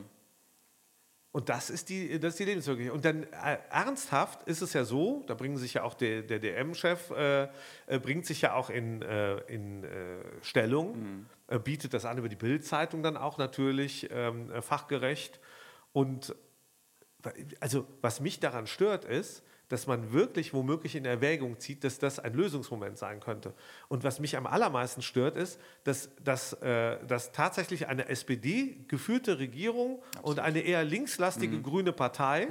Und 1.31 1.49
das 1.49 1.69
ist 1.69 1.89
die, 1.89 2.19
das 2.19 2.33
ist 2.33 2.39
die 2.39 2.45
Lebenswirklichkeit. 2.45 2.95
Und 2.95 3.05
dann 3.05 3.23
äh, 3.23 3.59
ernsthaft 3.69 4.47
ist 4.47 4.61
es 4.61 4.73
ja 4.73 4.83
so, 4.83 5.23
da 5.27 5.35
bringen 5.35 5.57
sich 5.57 5.75
ja 5.75 5.83
auch 5.83 5.93
der, 5.93 6.23
der 6.23 6.39
DM-Chef, 6.39 7.11
äh, 7.11 7.43
äh, 7.85 7.99
bringt 7.99 8.25
sich 8.25 8.41
ja 8.41 8.53
auch 8.53 8.71
in, 8.71 9.03
äh, 9.03 9.37
in 9.41 9.83
äh, 9.83 10.23
Stellung, 10.41 11.27
äh, 11.47 11.59
bietet 11.59 11.93
das 11.93 12.05
an 12.05 12.17
über 12.17 12.29
die 12.29 12.35
Bild-Zeitung 12.35 13.03
dann 13.03 13.15
auch 13.15 13.37
natürlich 13.37 14.09
ähm, 14.11 14.51
äh, 14.51 14.63
fachgerecht. 14.63 15.39
Und 15.93 16.35
also 17.59 17.85
was 18.01 18.21
mich 18.21 18.39
daran 18.39 18.65
stört 18.65 19.05
ist, 19.05 19.43
dass 19.69 19.87
man 19.87 20.11
wirklich 20.11 20.53
womöglich 20.53 20.95
in 20.95 21.05
Erwägung 21.05 21.59
zieht, 21.59 21.83
dass 21.83 21.97
das 21.99 22.19
ein 22.19 22.33
Lösungsmoment 22.33 22.97
sein 22.97 23.19
könnte. 23.19 23.53
Und 23.87 24.03
was 24.03 24.19
mich 24.19 24.35
am 24.35 24.45
allermeisten 24.45 25.01
stört, 25.01 25.37
ist, 25.37 25.59
dass, 25.83 26.09
dass, 26.23 26.53
äh, 26.61 26.97
dass 27.07 27.31
tatsächlich 27.31 27.87
eine 27.87 28.09
SPD-geführte 28.09 29.39
Regierung 29.39 30.01
und 30.21 30.39
eine 30.39 30.59
eher 30.61 30.83
linkslastige 30.83 31.57
Mhm. 31.57 31.63
grüne 31.63 31.93
Partei, 31.93 32.47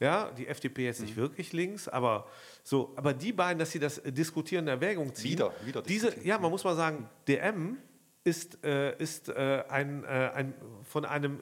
ja, 0.00 0.30
die 0.36 0.46
FDP 0.46 0.84
jetzt 0.84 1.00
nicht 1.00 1.16
wirklich 1.16 1.52
links, 1.52 1.88
aber 1.88 2.26
so, 2.62 2.92
aber 2.96 3.14
die 3.14 3.32
beiden, 3.32 3.58
dass 3.58 3.72
sie 3.72 3.80
das 3.80 3.98
äh, 3.98 4.12
diskutieren 4.12 4.64
in 4.66 4.68
Erwägung 4.68 5.14
ziehen. 5.14 5.32
Wieder- 5.32 5.52
wieder 5.64 5.82
diese, 5.82 6.14
ja, 6.24 6.38
man 6.38 6.50
muss 6.50 6.62
mal 6.64 6.76
sagen, 6.76 7.08
DM 7.26 7.78
ist, 8.24 8.62
äh, 8.64 8.96
ist 8.98 9.28
äh, 9.30 9.64
ein, 9.68 10.04
äh, 10.04 10.06
ein, 10.34 10.54
von 10.84 11.04
einem 11.04 11.36
äh, 11.36 11.38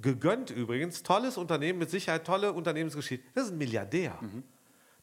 gegönnt 0.00 0.50
übrigens, 0.50 1.02
tolles 1.02 1.36
Unternehmen, 1.38 1.78
mit 1.78 1.90
Sicherheit 1.90 2.24
tolle 2.26 2.52
Unternehmensgeschichte. 2.52 3.26
Das 3.34 3.46
ist 3.46 3.52
ein 3.52 3.58
Milliardär. 3.58 4.18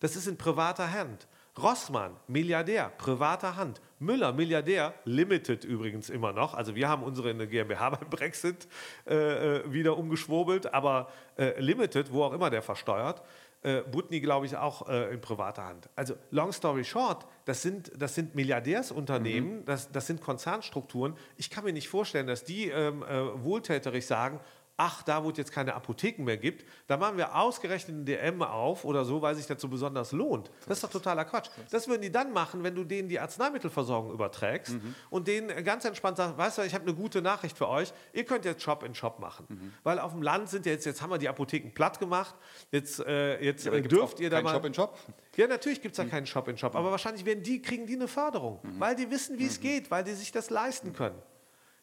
Das 0.04 0.18
ist 0.18 0.28
in 0.28 0.36
privater 0.36 0.92
Hand. 0.92 1.30
Rossmann, 1.58 2.18
Milliardär, 2.28 2.92
privater 2.98 3.56
Hand. 3.56 3.80
Müller, 4.00 4.34
Milliardär, 4.34 4.94
Limited 5.06 5.64
übrigens 5.64 6.10
immer 6.10 6.34
noch. 6.34 6.56
Also 6.56 6.76
wir 6.76 6.90
haben 6.90 7.04
unsere 7.04 7.30
in 7.30 7.38
der 7.38 7.48
GmbH 7.48 7.92
beim 7.92 8.10
Brexit 8.10 8.68
äh, 9.08 9.60
äh, 9.60 9.72
wieder 9.72 9.98
umgeschwurbelt, 9.98 10.74
aber 10.74 11.10
äh, 11.38 11.58
Limited, 11.62 12.12
wo 12.12 12.24
auch 12.24 12.34
immer 12.34 12.50
der 12.50 12.62
versteuert, 12.62 13.22
äh, 13.62 13.82
Butni, 13.84 14.20
glaube 14.20 14.46
ich, 14.46 14.58
auch 14.58 14.90
äh, 14.90 15.14
in 15.14 15.22
privater 15.22 15.64
Hand. 15.64 15.88
Also 15.96 16.16
long 16.32 16.52
story 16.52 16.84
short, 16.84 17.26
das 17.46 17.62
sind, 17.62 17.90
das 17.96 18.14
sind 18.14 18.36
Milliardärsunternehmen, 18.36 19.64
das, 19.64 19.90
das 19.90 20.06
sind 20.06 20.20
Konzernstrukturen. 20.20 21.16
Ich 21.38 21.50
kann 21.50 21.64
mir 21.64 21.72
nicht 21.72 21.88
vorstellen, 21.88 22.28
dass 22.28 22.44
die 22.44 22.68
ähm, 22.68 23.04
äh, 23.04 23.42
wohltäterig 23.42 24.06
sagen, 24.06 24.42
ach, 24.78 25.04
da 25.04 25.24
wo 25.24 25.30
es 25.30 25.38
jetzt 25.38 25.52
keine 25.52 25.76
Apotheken 25.76 26.24
mehr 26.24 26.38
gibt, 26.38 26.66
da 26.88 26.98
machen 26.98 27.18
wir 27.18 27.36
ausgerechnet 27.36 27.96
einen 27.96 28.06
DM 28.06 28.42
auf 28.42 28.86
oder 28.86 29.06
so, 29.06 29.22
weil 29.22 29.36
sich 29.36 29.46
das 29.46 29.62
so 29.62 29.68
besonders 29.68 30.12
lohnt. 30.12 30.50
Das 30.68 30.78
ist 30.78 30.84
doch 30.84 30.90
totaler 30.90 31.26
Quatsch. 31.26 31.50
Das 31.70 31.88
würden 31.88 32.02
die 32.02 32.12
dann 32.12 32.34
machen, 32.34 32.64
wenn 32.64 32.74
du 32.74 32.84
denen 32.84 33.08
die 33.08 33.20
Arzneimittelversorgung 33.20 34.12
überträgst 34.12 34.76
und 35.10 35.28
denen 35.28 35.64
ganz 35.64 35.86
entspannt 35.86 36.18
sagst, 36.18 36.38
weißt 36.38 36.58
du, 36.58 36.62
ich 36.64 36.74
habe 36.74 36.86
eine 36.86 36.96
gute 36.96 37.22
Nachricht 37.22 37.58
für 37.58 37.70
euch, 37.70 37.94
ihr 38.14 38.26
könnt 38.26 38.46
jetzt 38.46 38.64
Shop 38.64 38.84
in 38.84 38.96
Shop 38.96 39.20
machen. 39.20 39.74
Weil 39.84 40.00
auf 40.00 40.12
dem 40.12 40.22
Land 40.22 40.50
sind 40.50 40.66
ja 40.66 40.72
jetzt, 40.72 40.86
jetzt 40.86 41.02
haben 41.02 41.12
wir 41.12 41.18
die 41.18 41.30
Apotheken 41.30 41.72
platt 41.74 42.00
gemacht, 42.00 42.36
jetzt, 42.72 43.00
äh, 43.00 43.40
jetzt 43.44 43.68
Aber 43.68 43.78
äh, 43.78 43.82
dürft 43.82 44.20
ihr 44.20 44.30
da 44.30 44.42
mal... 44.42 44.54
Shop 44.54 44.66
in 44.66 44.74
Shop? 44.74 44.98
Ja, 45.36 45.48
natürlich 45.48 45.82
gibt 45.82 45.94
es 45.94 45.98
da 45.98 46.06
keinen 46.06 46.26
Shop 46.26 46.48
in 46.48 46.58
Shop, 46.58 46.76
aber 46.76 46.92
wahrscheinlich 46.92 47.26
werden 47.26 47.44
die, 47.44 47.62
kriegen 47.62 47.86
die 47.86 47.96
eine 47.96 48.08
Förderung, 48.08 48.60
weil 48.80 48.96
die 48.96 49.10
wissen, 49.12 49.38
wie 49.38 49.48
es 49.48 49.60
geht, 49.60 49.92
weil 49.92 50.04
die 50.04 50.14
sich 50.14 50.32
das 50.32 50.50
leisten 50.50 50.94
können. 50.94 51.22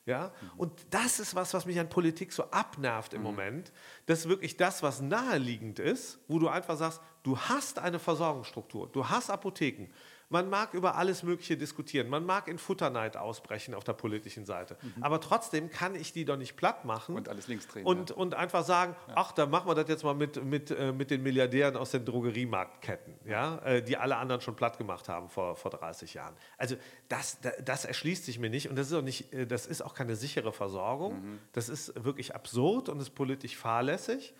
Ja? 0.06 0.32
Und 0.56 0.72
das 0.90 1.20
ist 1.20 1.34
was, 1.34 1.54
was 1.54 1.66
mich 1.66 1.78
an 1.78 1.88
Politik 1.88 2.32
so 2.32 2.44
abnervt 2.50 3.14
im 3.14 3.22
Moment. 3.22 3.72
Das 4.06 4.20
ist 4.20 4.28
wirklich 4.28 4.56
das, 4.56 4.82
was 4.82 5.00
naheliegend 5.00 5.78
ist, 5.78 6.18
wo 6.26 6.38
du 6.38 6.48
einfach 6.48 6.76
sagst, 6.76 7.00
du 7.22 7.38
hast 7.38 7.78
eine 7.78 7.98
Versorgungsstruktur, 7.98 8.88
du 8.90 9.08
hast 9.08 9.30
Apotheken. 9.30 9.88
Man 10.32 10.48
mag 10.48 10.74
über 10.74 10.94
alles 10.94 11.24
Mögliche 11.24 11.56
diskutieren. 11.56 12.08
Man 12.08 12.24
mag 12.24 12.46
in 12.46 12.56
Futterneid 12.56 13.16
ausbrechen 13.16 13.74
auf 13.74 13.82
der 13.82 13.94
politischen 13.94 14.46
Seite. 14.46 14.76
Aber 15.00 15.20
trotzdem 15.20 15.70
kann 15.70 15.96
ich 15.96 16.12
die 16.12 16.24
doch 16.24 16.36
nicht 16.36 16.56
platt 16.56 16.84
machen. 16.84 17.16
Und 17.16 17.28
alles 17.28 17.48
links 17.48 17.66
drehen, 17.66 17.84
Und, 17.84 18.12
und 18.12 18.34
einfach 18.34 18.64
sagen, 18.64 18.94
ach, 19.16 19.32
dann 19.32 19.50
machen 19.50 19.68
wir 19.68 19.74
das 19.74 19.88
jetzt 19.88 20.04
mal 20.04 20.14
mit, 20.14 20.42
mit, 20.44 20.70
äh, 20.70 20.92
mit 20.92 21.10
den 21.10 21.24
Milliardären 21.24 21.76
aus 21.76 21.90
den 21.90 22.04
Drogeriemarktketten, 22.04 23.14
ja, 23.24 23.58
äh, 23.64 23.82
die 23.82 23.96
alle 23.96 24.16
anderen 24.18 24.40
schon 24.40 24.54
platt 24.54 24.78
gemacht 24.78 25.08
haben 25.08 25.28
vor, 25.28 25.56
vor 25.56 25.72
30 25.72 26.14
Jahren. 26.14 26.36
Also 26.58 26.76
das, 27.08 27.40
da- 27.40 27.50
das 27.64 27.84
erschließt 27.84 28.24
sich 28.24 28.38
mir 28.38 28.50
nicht 28.50 28.68
und 28.70 28.76
das 28.76 28.86
ist 28.86 28.92
auch, 28.92 29.02
nicht, 29.02 29.32
äh, 29.34 29.48
das 29.48 29.66
ist 29.66 29.82
auch 29.82 29.94
keine 29.94 30.14
sichere 30.14 30.52
Versorgung. 30.52 31.40
Das 31.52 31.68
ist 31.68 32.04
wirklich 32.04 32.36
absurd 32.36 32.88
und 32.88 33.00
ist 33.00 33.10
politisch 33.16 33.56
fahrlässig. 33.56 34.32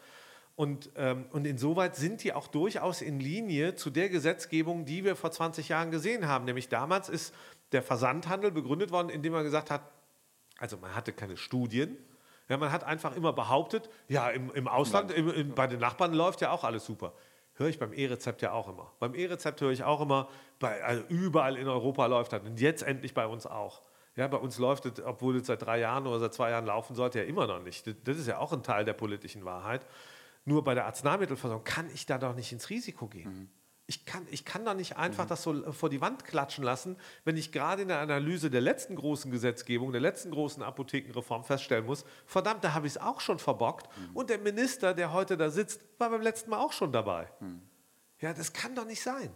Und, 0.60 0.90
ähm, 0.96 1.24
und 1.30 1.46
insoweit 1.46 1.96
sind 1.96 2.22
die 2.22 2.34
auch 2.34 2.46
durchaus 2.46 3.00
in 3.00 3.18
Linie 3.18 3.76
zu 3.76 3.88
der 3.88 4.10
Gesetzgebung, 4.10 4.84
die 4.84 5.06
wir 5.06 5.16
vor 5.16 5.30
20 5.30 5.70
Jahren 5.70 5.90
gesehen 5.90 6.28
haben. 6.28 6.44
Nämlich 6.44 6.68
damals 6.68 7.08
ist 7.08 7.34
der 7.72 7.82
Versandhandel 7.82 8.50
begründet 8.50 8.90
worden, 8.90 9.08
indem 9.08 9.32
man 9.32 9.42
gesagt 9.42 9.70
hat, 9.70 9.80
also 10.58 10.76
man 10.76 10.94
hatte 10.94 11.14
keine 11.14 11.38
Studien. 11.38 11.96
Ja, 12.50 12.58
man 12.58 12.70
hat 12.72 12.84
einfach 12.84 13.16
immer 13.16 13.32
behauptet, 13.32 13.88
ja, 14.08 14.28
im, 14.28 14.50
im 14.50 14.68
Ausland, 14.68 15.12
im, 15.12 15.30
im, 15.30 15.54
bei 15.54 15.66
den 15.66 15.80
Nachbarn 15.80 16.12
läuft 16.12 16.42
ja 16.42 16.50
auch 16.50 16.62
alles 16.62 16.84
super. 16.84 17.14
Höre 17.54 17.68
ich 17.68 17.78
beim 17.78 17.94
E-Rezept 17.94 18.42
ja 18.42 18.52
auch 18.52 18.68
immer. 18.68 18.92
Beim 18.98 19.14
E-Rezept 19.14 19.62
höre 19.62 19.70
ich 19.70 19.84
auch 19.84 20.02
immer, 20.02 20.28
bei, 20.58 20.84
also 20.84 21.02
überall 21.08 21.56
in 21.56 21.68
Europa 21.68 22.04
läuft 22.04 22.34
das. 22.34 22.42
Und 22.42 22.60
jetzt 22.60 22.82
endlich 22.82 23.14
bei 23.14 23.26
uns 23.26 23.46
auch. 23.46 23.80
Ja, 24.14 24.28
bei 24.28 24.36
uns 24.36 24.58
läuft 24.58 24.84
es, 24.84 25.02
obwohl 25.02 25.36
es 25.38 25.46
seit 25.46 25.62
drei 25.62 25.78
Jahren 25.78 26.06
oder 26.06 26.18
seit 26.18 26.34
zwei 26.34 26.50
Jahren 26.50 26.66
laufen 26.66 26.94
sollte, 26.94 27.20
ja 27.20 27.24
immer 27.24 27.46
noch 27.46 27.62
nicht. 27.62 27.86
Das, 27.86 27.94
das 28.04 28.18
ist 28.18 28.26
ja 28.26 28.36
auch 28.36 28.52
ein 28.52 28.62
Teil 28.62 28.84
der 28.84 28.92
politischen 28.92 29.46
Wahrheit. 29.46 29.86
Nur 30.44 30.64
bei 30.64 30.74
der 30.74 30.86
Arzneimittelversorgung 30.86 31.64
kann 31.64 31.88
ich 31.94 32.06
da 32.06 32.18
doch 32.18 32.34
nicht 32.34 32.52
ins 32.52 32.70
Risiko 32.70 33.06
gehen. 33.06 33.50
Ich 33.86 34.06
kann, 34.06 34.24
ich 34.30 34.44
kann 34.44 34.64
doch 34.64 34.74
nicht 34.74 34.96
einfach 34.96 35.26
das 35.26 35.42
so 35.42 35.72
vor 35.72 35.90
die 35.90 36.00
Wand 36.00 36.24
klatschen 36.24 36.62
lassen, 36.62 36.96
wenn 37.24 37.36
ich 37.36 37.50
gerade 37.50 37.82
in 37.82 37.88
der 37.88 37.98
Analyse 37.98 38.48
der 38.48 38.60
letzten 38.60 38.94
großen 38.94 39.32
Gesetzgebung, 39.32 39.90
der 39.90 40.00
letzten 40.00 40.30
großen 40.30 40.62
Apothekenreform 40.62 41.42
feststellen 41.42 41.86
muss, 41.86 42.04
verdammt, 42.24 42.62
da 42.62 42.72
habe 42.72 42.86
ich 42.86 42.92
es 42.92 42.98
auch 42.98 43.20
schon 43.20 43.40
verbockt. 43.40 43.88
Und 44.14 44.30
der 44.30 44.38
Minister, 44.38 44.94
der 44.94 45.12
heute 45.12 45.36
da 45.36 45.50
sitzt, 45.50 45.82
war 45.98 46.08
beim 46.10 46.22
letzten 46.22 46.50
Mal 46.50 46.58
auch 46.58 46.72
schon 46.72 46.92
dabei. 46.92 47.28
Ja, 48.20 48.32
das 48.32 48.52
kann 48.52 48.76
doch 48.76 48.86
nicht 48.86 49.02
sein. 49.02 49.30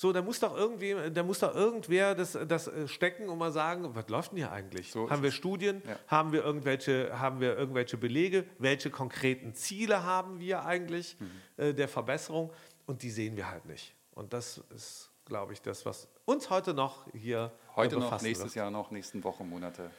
So, 0.00 0.12
da 0.12 0.22
muss 0.22 0.38
doch 0.38 0.56
irgendwie, 0.56 0.94
da 1.12 1.24
muss 1.24 1.40
doch 1.40 1.52
irgendwer 1.56 2.14
das, 2.14 2.38
das 2.46 2.68
äh, 2.68 2.86
stecken 2.86 3.28
und 3.28 3.36
mal 3.36 3.50
sagen, 3.50 3.96
was 3.96 4.08
läuft 4.08 4.30
denn 4.30 4.38
hier 4.38 4.52
eigentlich? 4.52 4.92
So 4.92 5.10
haben 5.10 5.24
wir. 5.24 5.32
Studien? 5.32 5.82
Ja. 5.84 5.98
Haben 6.06 6.30
wir 6.30 6.44
irgendwelche, 6.44 7.18
haben 7.18 7.40
wir 7.40 7.56
irgendwelche 7.58 7.96
Belege? 7.96 8.44
Welche 8.60 8.90
konkreten 8.90 9.54
Ziele 9.54 10.04
haben 10.04 10.38
wir 10.38 10.64
eigentlich 10.64 11.16
Mhm. 11.18 11.30
äh, 11.56 11.74
der 11.74 11.88
Verbesserung? 11.88 12.52
Und 12.86 13.02
die 13.02 13.10
sehen 13.10 13.36
wir 13.36 13.50
halt 13.50 13.64
nicht. 13.66 13.92
Und 14.14 14.32
das 14.32 14.58
ist, 14.72 15.10
glaube 15.24 15.52
ich, 15.52 15.62
das, 15.62 15.84
was 15.84 16.06
uns 16.26 16.48
heute 16.48 16.74
noch 16.74 17.06
hier 17.12 17.50
Heute 17.74 17.96
noch, 17.98 18.22
nächstes 18.22 18.46
wird. 18.46 18.54
Jahr 18.54 18.70
noch, 18.70 18.92
nächsten 18.92 19.24
Wochen, 19.24 19.48
Monate. 19.48 19.90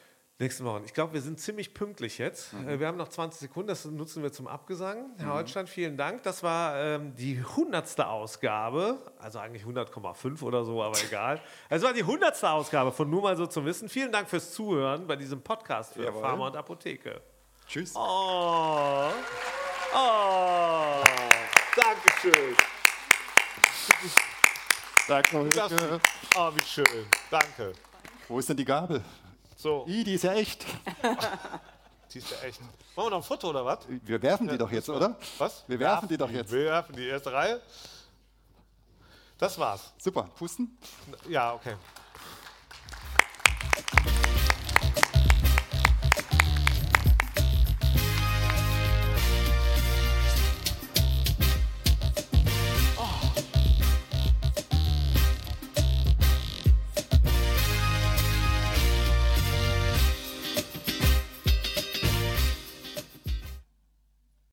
Nächsten 0.41 0.63
Wochen. 0.63 0.83
Ich 0.85 0.93
glaube, 0.93 1.11
wir 1.11 1.21
sind 1.21 1.37
ziemlich 1.41 1.73
pünktlich 1.73 2.17
jetzt. 2.17 2.53
Mhm. 2.53 2.69
Äh, 2.69 2.79
Wir 2.79 2.87
haben 2.87 2.95
noch 2.97 3.09
20 3.09 3.41
Sekunden, 3.41 3.67
das 3.67 3.83
nutzen 3.83 4.23
wir 4.23 4.31
zum 4.31 4.47
Abgesang. 4.47 5.11
Herr 5.17 5.33
Holstein, 5.33 5.67
vielen 5.67 5.97
Dank. 5.97 6.23
Das 6.23 6.43
war 6.43 6.77
ähm, 6.77 7.13
die 7.15 7.37
100. 7.37 7.99
Ausgabe, 7.99 8.99
also 9.19 9.39
eigentlich 9.39 9.63
100,5 9.63 10.41
oder 10.41 10.63
so, 10.63 10.81
aber 10.81 10.97
egal. 11.03 11.41
Es 11.69 11.83
war 11.83 11.91
die 11.91 12.03
100. 12.03 12.41
Ausgabe 12.45 12.93
von 12.93 13.09
Nur 13.09 13.21
mal 13.21 13.35
so 13.35 13.47
zum 13.47 13.65
Wissen. 13.65 13.89
Vielen 13.89 14.13
Dank 14.13 14.29
fürs 14.29 14.53
Zuhören 14.53 15.05
bei 15.07 15.17
diesem 15.17 15.41
Podcast 15.41 15.95
für 15.95 16.05
Jawohl. 16.05 16.21
Pharma 16.21 16.47
und 16.47 16.55
Apotheke. 16.55 17.21
Tschüss. 17.67 17.93
Oh, 17.93 19.09
oh, 19.93 21.03
Dankeschön. 21.75 22.55
Danke. 25.05 25.99
Oh, 26.37 26.51
wie 26.55 26.63
schön. 26.63 27.05
Danke. 27.29 27.73
Wo 28.29 28.39
ist 28.39 28.47
denn 28.47 28.55
die 28.55 28.63
Gabel? 28.65 29.03
So, 29.61 29.85
I, 29.89 30.05
die 30.05 30.13
ist 30.13 30.23
ja 30.23 30.31
echt. 30.35 30.65
die 32.13 32.19
ist 32.19 32.31
ja 32.31 32.47
echt. 32.47 32.61
Machen 32.61 32.71
wir 32.95 33.09
noch 33.09 33.17
ein 33.17 33.23
Foto 33.23 33.49
oder 33.49 33.65
was? 33.65 33.79
Wir 33.89 34.21
werfen 34.21 34.47
die 34.47 34.57
doch 34.57 34.71
jetzt, 34.71 34.87
oder? 34.87 35.17
Was? 35.37 35.65
Wir 35.67 35.77
werfen 35.77 36.07
die 36.07 36.15
doch 36.15 36.29
jetzt. 36.31 36.49
Wir 36.49 36.63
werfen 36.63 36.95
die 36.95 37.05
erste 37.05 37.33
Reihe. 37.33 37.61
Das 39.37 39.59
war's. 39.59 39.91
Super. 39.97 40.29
Pusten? 40.37 40.77
Ja, 41.27 41.55
okay. 41.55 41.75